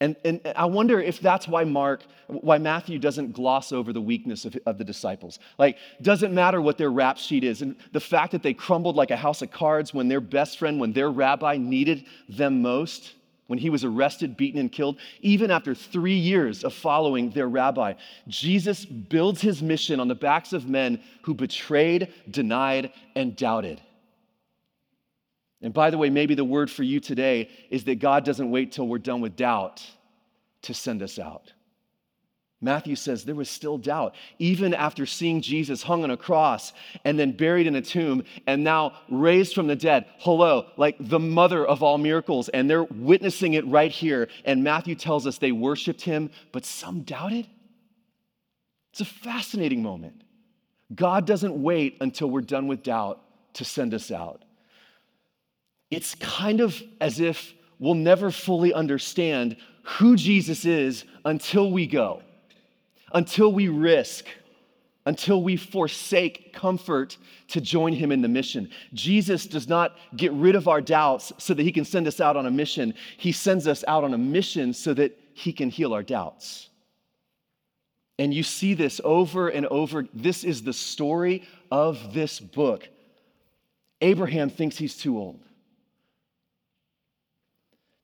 And, 0.00 0.14
and 0.24 0.40
I 0.54 0.66
wonder 0.66 1.00
if 1.00 1.18
that's 1.18 1.48
why 1.48 1.64
Mark, 1.64 2.04
why 2.28 2.58
Matthew 2.58 3.00
doesn't 3.00 3.32
gloss 3.32 3.72
over 3.72 3.92
the 3.92 4.00
weakness 4.00 4.44
of, 4.44 4.56
of 4.64 4.78
the 4.78 4.84
disciples. 4.84 5.40
Like, 5.58 5.76
doesn't 6.02 6.32
matter 6.32 6.62
what 6.62 6.78
their 6.78 6.92
rap 6.92 7.18
sheet 7.18 7.42
is. 7.42 7.62
And 7.62 7.74
the 7.90 7.98
fact 7.98 8.30
that 8.30 8.44
they 8.44 8.54
crumbled 8.54 8.94
like 8.94 9.10
a 9.10 9.16
house 9.16 9.42
of 9.42 9.50
cards 9.50 9.92
when 9.92 10.06
their 10.06 10.20
best 10.20 10.60
friend, 10.60 10.78
when 10.78 10.92
their 10.92 11.10
rabbi 11.10 11.56
needed 11.56 12.06
them 12.28 12.62
most, 12.62 13.14
when 13.48 13.58
he 13.58 13.70
was 13.70 13.82
arrested, 13.82 14.36
beaten, 14.36 14.60
and 14.60 14.70
killed, 14.70 14.98
even 15.20 15.50
after 15.50 15.74
three 15.74 16.16
years 16.16 16.62
of 16.64 16.72
following 16.72 17.30
their 17.30 17.48
rabbi, 17.48 17.94
Jesus 18.28 18.84
builds 18.84 19.40
his 19.40 19.62
mission 19.62 20.00
on 20.00 20.06
the 20.06 20.14
backs 20.14 20.52
of 20.52 20.68
men 20.68 21.02
who 21.22 21.34
betrayed, 21.34 22.12
denied, 22.30 22.92
and 23.16 23.34
doubted. 23.34 23.80
And 25.62 25.74
by 25.74 25.90
the 25.90 25.98
way, 25.98 26.10
maybe 26.10 26.34
the 26.34 26.44
word 26.44 26.70
for 26.70 26.82
you 26.82 27.00
today 27.00 27.48
is 27.70 27.84
that 27.84 27.96
God 27.96 28.24
doesn't 28.24 28.50
wait 28.50 28.70
till 28.70 28.86
we're 28.86 28.98
done 28.98 29.22
with 29.22 29.34
doubt 29.34 29.84
to 30.62 30.74
send 30.74 31.02
us 31.02 31.18
out. 31.18 31.52
Matthew 32.60 32.96
says 32.96 33.24
there 33.24 33.34
was 33.34 33.48
still 33.48 33.78
doubt, 33.78 34.14
even 34.38 34.74
after 34.74 35.06
seeing 35.06 35.40
Jesus 35.40 35.82
hung 35.82 36.02
on 36.02 36.10
a 36.10 36.16
cross 36.16 36.72
and 37.04 37.18
then 37.18 37.32
buried 37.32 37.68
in 37.68 37.76
a 37.76 37.82
tomb 37.82 38.24
and 38.48 38.64
now 38.64 38.94
raised 39.08 39.54
from 39.54 39.68
the 39.68 39.76
dead. 39.76 40.06
Hello, 40.18 40.66
like 40.76 40.96
the 40.98 41.20
mother 41.20 41.64
of 41.64 41.82
all 41.82 41.98
miracles. 41.98 42.48
And 42.48 42.68
they're 42.68 42.82
witnessing 42.82 43.54
it 43.54 43.66
right 43.66 43.92
here. 43.92 44.28
And 44.44 44.64
Matthew 44.64 44.96
tells 44.96 45.26
us 45.26 45.38
they 45.38 45.52
worshiped 45.52 46.02
him, 46.02 46.30
but 46.50 46.64
some 46.64 47.02
doubted. 47.02 47.46
It's 48.92 49.02
a 49.02 49.04
fascinating 49.04 49.82
moment. 49.82 50.22
God 50.92 51.26
doesn't 51.26 51.62
wait 51.62 51.98
until 52.00 52.28
we're 52.28 52.40
done 52.40 52.66
with 52.66 52.82
doubt 52.82 53.22
to 53.54 53.64
send 53.64 53.94
us 53.94 54.10
out 54.10 54.42
it's 55.90 56.14
kind 56.16 56.60
of 56.60 56.82
as 57.00 57.20
if 57.20 57.54
we'll 57.78 57.94
never 57.94 58.30
fully 58.30 58.72
understand 58.72 59.56
who 59.82 60.16
Jesus 60.16 60.64
is 60.64 61.04
until 61.24 61.70
we 61.70 61.86
go, 61.86 62.22
until 63.12 63.52
we 63.52 63.68
risk, 63.68 64.26
until 65.06 65.42
we 65.42 65.56
forsake 65.56 66.52
comfort 66.52 67.16
to 67.48 67.60
join 67.60 67.92
him 67.92 68.12
in 68.12 68.20
the 68.20 68.28
mission. 68.28 68.70
Jesus 68.92 69.46
does 69.46 69.68
not 69.68 69.96
get 70.16 70.32
rid 70.32 70.54
of 70.54 70.68
our 70.68 70.80
doubts 70.80 71.32
so 71.38 71.54
that 71.54 71.62
he 71.62 71.72
can 71.72 71.84
send 71.84 72.06
us 72.06 72.20
out 72.20 72.36
on 72.36 72.46
a 72.46 72.50
mission. 72.50 72.94
He 73.16 73.32
sends 73.32 73.66
us 73.66 73.84
out 73.88 74.04
on 74.04 74.14
a 74.14 74.18
mission 74.18 74.74
so 74.74 74.92
that 74.94 75.18
he 75.32 75.52
can 75.52 75.70
heal 75.70 75.94
our 75.94 76.02
doubts. 76.02 76.68
And 78.18 78.34
you 78.34 78.42
see 78.42 78.74
this 78.74 79.00
over 79.04 79.48
and 79.48 79.66
over. 79.66 80.06
This 80.12 80.44
is 80.44 80.62
the 80.62 80.72
story 80.72 81.44
of 81.70 82.12
this 82.12 82.40
book. 82.40 82.88
Abraham 84.00 84.50
thinks 84.50 84.76
he's 84.76 84.96
too 84.96 85.16
old. 85.16 85.40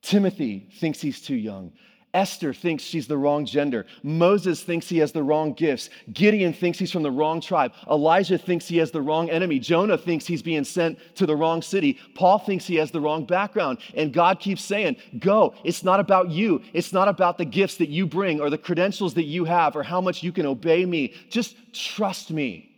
Timothy 0.03 0.69
thinks 0.79 1.01
he's 1.01 1.21
too 1.21 1.35
young. 1.35 1.73
Esther 2.15 2.55
thinks 2.55 2.83
she's 2.83 3.07
the 3.09 3.19
wrong 3.19 3.45
gender. 3.45 3.85
Moses 4.03 4.63
thinks 4.63 4.89
he 4.89 4.99
has 4.99 5.13
the 5.13 5.23
wrong 5.23 5.53
gifts. 5.53 5.91
Gideon 6.13 6.53
thinks 6.53 6.79
he's 6.79 6.93
from 6.93 7.03
the 7.03 7.11
wrong 7.11 7.41
tribe. 7.41 7.73
Elijah 7.91 8.39
thinks 8.39 8.67
he 8.67 8.79
has 8.79 8.93
the 8.93 9.03
wrong 9.03 9.29
enemy. 9.29 9.59
Jonah 9.59 9.99
thinks 9.99 10.25
he's 10.25 10.43
being 10.43 10.65
sent 10.65 10.99
to 11.17 11.27
the 11.27 11.35
wrong 11.37 11.61
city. 11.61 11.99
Paul 12.15 12.39
thinks 12.39 12.67
he 12.67 12.77
has 12.77 12.93
the 12.93 13.01
wrong 13.01 13.25
background. 13.25 13.79
And 13.95 14.13
God 14.13 14.39
keeps 14.41 14.65
saying, 14.65 14.97
Go. 15.19 15.55
It's 15.65 15.83
not 15.83 16.01
about 16.01 16.31
you. 16.31 16.63
It's 16.73 16.93
not 16.93 17.09
about 17.09 17.37
the 17.37 17.45
gifts 17.45 17.77
that 17.79 17.89
you 17.89 18.07
bring 18.07 18.41
or 18.41 18.49
the 18.49 18.59
credentials 18.59 19.15
that 19.15 19.25
you 19.25 19.45
have 19.45 19.75
or 19.75 19.83
how 19.83 20.01
much 20.01 20.23
you 20.23 20.33
can 20.33 20.47
obey 20.47 20.87
me. 20.87 21.13
Just 21.29 21.57
trust 21.73 22.31
me. 22.31 22.74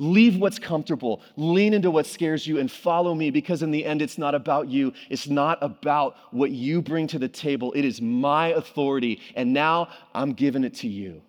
Leave 0.00 0.38
what's 0.38 0.58
comfortable, 0.58 1.20
lean 1.36 1.74
into 1.74 1.90
what 1.90 2.06
scares 2.06 2.46
you, 2.46 2.58
and 2.58 2.72
follow 2.72 3.14
me 3.14 3.30
because, 3.30 3.62
in 3.62 3.70
the 3.70 3.84
end, 3.84 4.00
it's 4.00 4.16
not 4.16 4.34
about 4.34 4.66
you. 4.66 4.94
It's 5.10 5.28
not 5.28 5.58
about 5.60 6.16
what 6.30 6.52
you 6.52 6.80
bring 6.80 7.06
to 7.08 7.18
the 7.18 7.28
table. 7.28 7.70
It 7.74 7.84
is 7.84 8.00
my 8.00 8.46
authority, 8.48 9.20
and 9.36 9.52
now 9.52 9.90
I'm 10.14 10.32
giving 10.32 10.64
it 10.64 10.74
to 10.76 10.88
you. 10.88 11.20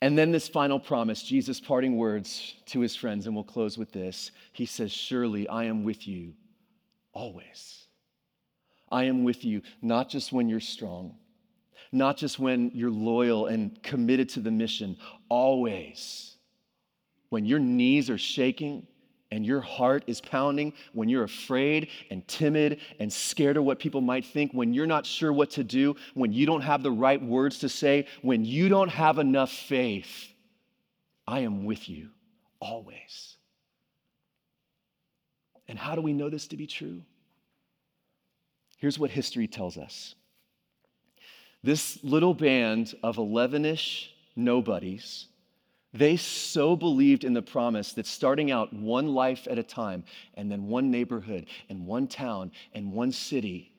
And 0.00 0.16
then, 0.16 0.32
this 0.32 0.48
final 0.48 0.80
promise, 0.80 1.22
Jesus' 1.22 1.60
parting 1.60 1.98
words 1.98 2.54
to 2.68 2.80
his 2.80 2.96
friends, 2.96 3.26
and 3.26 3.34
we'll 3.34 3.44
close 3.44 3.76
with 3.76 3.92
this. 3.92 4.30
He 4.54 4.64
says, 4.64 4.92
Surely 4.92 5.46
I 5.46 5.64
am 5.64 5.84
with 5.84 6.08
you 6.08 6.32
always. 7.12 7.86
I 8.90 9.04
am 9.04 9.24
with 9.24 9.44
you, 9.44 9.60
not 9.82 10.08
just 10.08 10.32
when 10.32 10.48
you're 10.48 10.60
strong 10.60 11.16
not 11.94 12.16
just 12.16 12.38
when 12.38 12.70
you're 12.74 12.90
loyal 12.90 13.46
and 13.46 13.80
committed 13.82 14.28
to 14.28 14.40
the 14.40 14.50
mission, 14.50 14.96
always. 15.28 16.36
When 17.30 17.44
your 17.44 17.58
knees 17.58 18.10
are 18.10 18.18
shaking 18.18 18.86
and 19.30 19.44
your 19.44 19.60
heart 19.60 20.04
is 20.06 20.20
pounding, 20.20 20.72
when 20.92 21.08
you're 21.08 21.24
afraid 21.24 21.88
and 22.10 22.26
timid 22.28 22.80
and 23.00 23.12
scared 23.12 23.56
of 23.56 23.64
what 23.64 23.78
people 23.78 24.00
might 24.00 24.24
think, 24.24 24.52
when 24.52 24.72
you're 24.72 24.86
not 24.86 25.04
sure 25.04 25.32
what 25.32 25.50
to 25.50 25.64
do, 25.64 25.96
when 26.14 26.32
you 26.32 26.46
don't 26.46 26.60
have 26.60 26.82
the 26.82 26.92
right 26.92 27.20
words 27.22 27.58
to 27.60 27.68
say, 27.68 28.06
when 28.22 28.44
you 28.44 28.68
don't 28.68 28.90
have 28.90 29.18
enough 29.18 29.50
faith, 29.50 30.28
I 31.26 31.40
am 31.40 31.64
with 31.64 31.88
you 31.88 32.10
always. 32.60 33.36
And 35.66 35.78
how 35.78 35.94
do 35.94 36.00
we 36.00 36.12
know 36.12 36.28
this 36.28 36.46
to 36.48 36.56
be 36.56 36.66
true? 36.66 37.02
Here's 38.78 38.98
what 38.98 39.10
history 39.10 39.48
tells 39.48 39.78
us 39.78 40.14
this 41.62 41.98
little 42.04 42.34
band 42.34 42.94
of 43.02 43.16
11 43.16 43.64
ish 43.64 44.13
nobodies 44.36 45.28
they 45.94 46.16
so 46.16 46.74
believed 46.74 47.22
in 47.22 47.34
the 47.34 47.40
promise 47.40 47.92
that 47.92 48.06
starting 48.06 48.50
out 48.50 48.72
one 48.72 49.14
life 49.14 49.46
at 49.48 49.60
a 49.60 49.62
time, 49.62 50.02
and 50.34 50.50
then 50.50 50.66
one 50.66 50.90
neighborhood, 50.90 51.46
and 51.68 51.86
one 51.86 52.08
town, 52.08 52.50
and 52.74 52.92
one 52.92 53.12
city, 53.12 53.72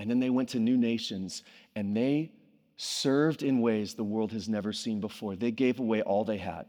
and 0.00 0.10
then 0.10 0.18
they 0.18 0.28
went 0.30 0.48
to 0.50 0.58
new 0.58 0.76
nations, 0.76 1.44
and 1.76 1.96
they 1.96 2.32
served 2.76 3.44
in 3.44 3.60
ways 3.60 3.94
the 3.94 4.02
world 4.02 4.32
has 4.32 4.48
never 4.48 4.72
seen 4.72 5.00
before. 5.00 5.36
They 5.36 5.52
gave 5.52 5.78
away 5.78 6.02
all 6.02 6.24
they 6.24 6.38
had. 6.38 6.66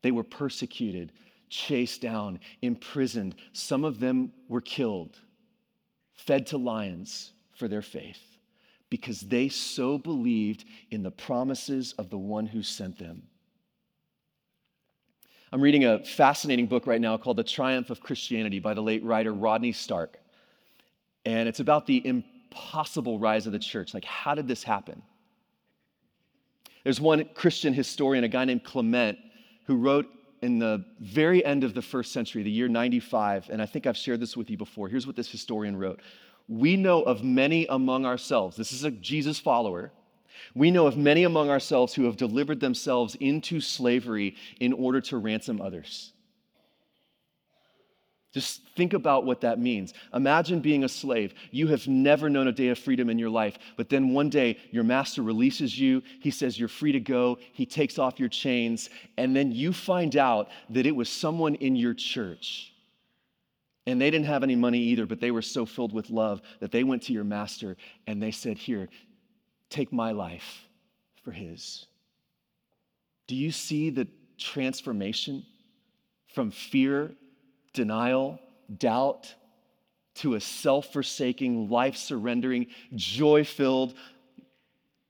They 0.00 0.12
were 0.12 0.24
persecuted, 0.24 1.12
chased 1.50 2.00
down, 2.00 2.40
imprisoned. 2.62 3.34
Some 3.52 3.84
of 3.84 4.00
them 4.00 4.32
were 4.48 4.62
killed, 4.62 5.18
fed 6.14 6.46
to 6.48 6.56
lions 6.56 7.34
for 7.52 7.68
their 7.68 7.82
faith 7.82 8.33
because 8.94 9.22
they 9.22 9.48
so 9.48 9.98
believed 9.98 10.64
in 10.92 11.02
the 11.02 11.10
promises 11.10 11.94
of 11.98 12.10
the 12.10 12.16
one 12.16 12.46
who 12.46 12.62
sent 12.62 12.96
them. 12.96 13.24
I'm 15.50 15.60
reading 15.60 15.84
a 15.84 16.04
fascinating 16.04 16.68
book 16.68 16.86
right 16.86 17.00
now 17.00 17.16
called 17.16 17.38
The 17.38 17.42
Triumph 17.42 17.90
of 17.90 18.00
Christianity 18.00 18.60
by 18.60 18.72
the 18.72 18.80
late 18.80 19.02
writer 19.02 19.32
Rodney 19.32 19.72
Stark. 19.72 20.20
And 21.24 21.48
it's 21.48 21.58
about 21.58 21.88
the 21.88 22.06
impossible 22.06 23.18
rise 23.18 23.48
of 23.48 23.52
the 23.52 23.58
church. 23.58 23.94
Like, 23.94 24.04
how 24.04 24.36
did 24.36 24.46
this 24.46 24.62
happen? 24.62 25.02
There's 26.84 27.00
one 27.00 27.28
Christian 27.34 27.74
historian, 27.74 28.22
a 28.22 28.28
guy 28.28 28.44
named 28.44 28.62
Clement, 28.62 29.18
who 29.66 29.74
wrote 29.74 30.06
in 30.40 30.60
the 30.60 30.84
very 31.00 31.44
end 31.44 31.64
of 31.64 31.74
the 31.74 31.82
first 31.82 32.12
century, 32.12 32.44
the 32.44 32.50
year 32.50 32.68
95, 32.68 33.50
and 33.50 33.60
I 33.60 33.66
think 33.66 33.88
I've 33.88 33.96
shared 33.96 34.20
this 34.20 34.36
with 34.36 34.50
you 34.50 34.56
before. 34.56 34.88
Here's 34.88 35.04
what 35.04 35.16
this 35.16 35.28
historian 35.28 35.74
wrote 35.74 36.00
We 36.48 36.76
know 36.76 37.02
of 37.02 37.24
many 37.24 37.66
among 37.66 38.04
ourselves, 38.06 38.56
this 38.56 38.72
is 38.72 38.84
a 38.84 38.90
Jesus 38.90 39.38
follower 39.38 39.92
we 40.54 40.70
know 40.70 40.86
of 40.86 40.96
many 40.96 41.24
among 41.24 41.50
ourselves 41.50 41.94
who 41.94 42.04
have 42.04 42.16
delivered 42.16 42.60
themselves 42.60 43.14
into 43.16 43.60
slavery 43.60 44.36
in 44.60 44.72
order 44.72 45.00
to 45.02 45.18
ransom 45.18 45.60
others. 45.60 46.12
Just 48.32 48.62
think 48.76 48.94
about 48.94 49.24
what 49.24 49.42
that 49.42 49.60
means. 49.60 49.94
Imagine 50.12 50.58
being 50.58 50.82
a 50.82 50.88
slave. 50.88 51.34
You 51.52 51.68
have 51.68 51.86
never 51.86 52.28
known 52.28 52.48
a 52.48 52.52
day 52.52 52.68
of 52.68 52.78
freedom 52.78 53.08
in 53.08 53.18
your 53.18 53.30
life, 53.30 53.58
but 53.76 53.88
then 53.88 54.12
one 54.12 54.28
day 54.28 54.58
your 54.72 54.82
master 54.82 55.22
releases 55.22 55.78
you. 55.78 56.02
He 56.20 56.32
says 56.32 56.58
you're 56.58 56.68
free 56.68 56.90
to 56.90 57.00
go. 57.00 57.38
He 57.52 57.64
takes 57.64 57.96
off 57.96 58.18
your 58.18 58.28
chains, 58.28 58.90
and 59.16 59.36
then 59.36 59.52
you 59.52 59.72
find 59.72 60.16
out 60.16 60.48
that 60.70 60.84
it 60.84 60.96
was 60.96 61.08
someone 61.08 61.54
in 61.54 61.76
your 61.76 61.94
church. 61.94 62.73
And 63.86 64.00
they 64.00 64.10
didn't 64.10 64.26
have 64.26 64.42
any 64.42 64.56
money 64.56 64.78
either, 64.78 65.06
but 65.06 65.20
they 65.20 65.30
were 65.30 65.42
so 65.42 65.66
filled 65.66 65.92
with 65.92 66.08
love 66.10 66.40
that 66.60 66.72
they 66.72 66.84
went 66.84 67.02
to 67.04 67.12
your 67.12 67.24
master 67.24 67.76
and 68.06 68.22
they 68.22 68.30
said, 68.30 68.56
Here, 68.56 68.88
take 69.68 69.92
my 69.92 70.12
life 70.12 70.66
for 71.22 71.32
his. 71.32 71.86
Do 73.26 73.36
you 73.36 73.50
see 73.50 73.90
the 73.90 74.08
transformation 74.38 75.44
from 76.34 76.50
fear, 76.50 77.14
denial, 77.72 78.38
doubt 78.78 79.34
to 80.16 80.34
a 80.34 80.40
self 80.40 80.92
forsaking, 80.92 81.68
life 81.68 81.96
surrendering, 81.96 82.66
joy 82.94 83.44
filled, 83.44 83.94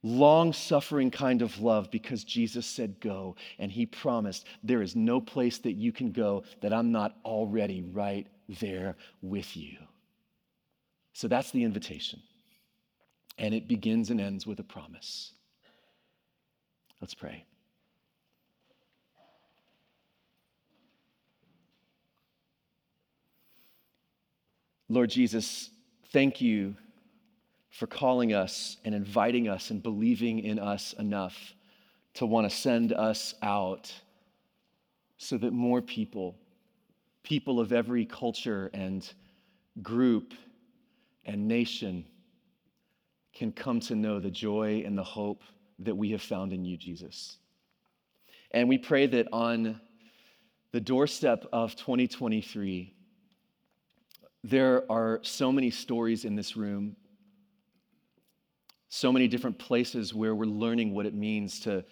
long 0.03 0.53
suffering 0.53 1.11
kind 1.11 1.43
of 1.43 1.61
love 1.61 1.91
because 1.91 2.25
Jesus 2.25 2.67
said, 2.67 3.01
Go. 3.01 3.37
And 3.59 3.71
he 3.71 3.87
promised, 3.87 4.47
There 4.63 4.83
is 4.83 4.97
no 4.97 5.21
place 5.21 5.59
that 5.59 5.73
you 5.73 5.93
can 5.93 6.13
go 6.13 6.45
that 6.61 6.73
I'm 6.73 6.93
not 6.93 7.17
already 7.25 7.83
right 7.83 8.27
there 8.49 8.97
with 9.23 9.57
you. 9.57 9.77
So 11.13 11.29
that's 11.29 11.51
the 11.51 11.65
invitation. 11.65 12.21
And 13.39 13.55
it 13.55 13.69
begins 13.69 14.11
and 14.11 14.21
ends 14.21 14.47
with 14.47 14.61
a 14.61 14.65
promise. 14.65 15.33
Let's 17.01 17.15
pray. 17.15 17.45
Lord 24.89 25.11
Jesus, 25.11 25.71
thank 26.13 26.41
you 26.41 26.77
for 27.71 27.87
calling 27.87 28.33
us 28.33 28.77
and 28.85 28.95
inviting 28.95 29.49
us 29.49 29.71
and 29.71 29.83
believing 29.83 30.39
in 30.39 30.59
us 30.59 30.93
enough 30.99 31.55
to 32.15 32.27
want 32.27 32.49
to 32.49 32.57
send 32.57 32.93
us 32.93 33.35
out 33.43 33.93
so 35.17 35.37
that 35.39 35.53
more 35.53 35.83
people, 35.83 36.37
people 37.25 37.59
of 37.59 37.73
every 37.73 38.07
culture 38.07 38.71
and 38.73 39.13
group 39.83 40.35
and 41.25 41.49
nation, 41.49 42.05
can 43.35 43.51
come 43.51 43.81
to 43.81 43.97
know 43.97 44.21
the 44.21 44.31
joy 44.31 44.83
and 44.87 44.97
the 44.97 45.03
hope 45.03 45.43
that 45.81 45.97
we 45.97 46.13
have 46.13 46.23
found 46.23 46.53
in 46.53 46.65
you, 46.65 46.77
Jesus. 46.77 47.39
And 48.53 48.69
we 48.69 48.79
pray 48.79 49.07
that 49.09 49.27
on 49.33 49.81
the 50.71 50.81
doorstep 50.81 51.45
of 51.53 51.75
2023, 51.75 52.95
there 54.45 54.91
are 54.91 55.19
so 55.23 55.51
many 55.51 55.71
stories 55.71 56.25
in 56.25 56.37
this 56.37 56.57
room, 56.57 56.95
so 58.89 59.11
many 59.11 59.27
different 59.27 59.59
places 59.59 60.15
where 60.15 60.35
we're 60.35 60.45
learning 60.45 60.95
what 60.95 61.07
it 61.07 61.15
means 61.15 61.59
to, 61.61 61.85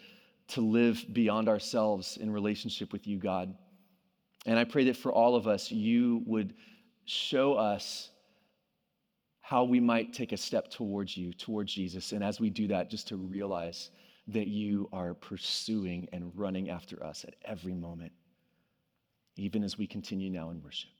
to 0.49 0.61
live 0.61 1.05
beyond 1.13 1.49
ourselves 1.49 2.19
in 2.19 2.31
relationship 2.31 2.93
with 2.93 3.07
you, 3.07 3.19
God. 3.19 3.57
And 4.47 4.59
I 4.59 4.65
pray 4.65 4.85
that 4.85 4.97
for 4.97 5.13
all 5.13 5.37
of 5.37 5.47
us, 5.47 5.71
you 5.71 6.23
would 6.27 6.55
show 7.05 7.55
us 7.55 8.11
how 9.41 9.65
we 9.65 9.81
might 9.81 10.13
take 10.13 10.33
a 10.33 10.37
step 10.37 10.71
towards 10.71 11.17
you, 11.17 11.33
towards 11.33 11.73
Jesus. 11.73 12.13
And 12.13 12.25
as 12.25 12.41
we 12.41 12.51
do 12.51 12.69
that, 12.69 12.91
just 12.91 13.09
to 13.09 13.17
realize 13.17 13.91
that 14.29 14.47
you 14.47 14.89
are 14.93 15.15
pursuing 15.15 16.09
and 16.13 16.33
running 16.35 16.71
after 16.71 17.03
us 17.05 17.25
at 17.25 17.35
every 17.45 17.75
moment, 17.75 18.13
even 19.37 19.63
as 19.63 19.77
we 19.77 19.87
continue 19.87 20.31
now 20.31 20.51
in 20.51 20.63
worship. 20.63 20.91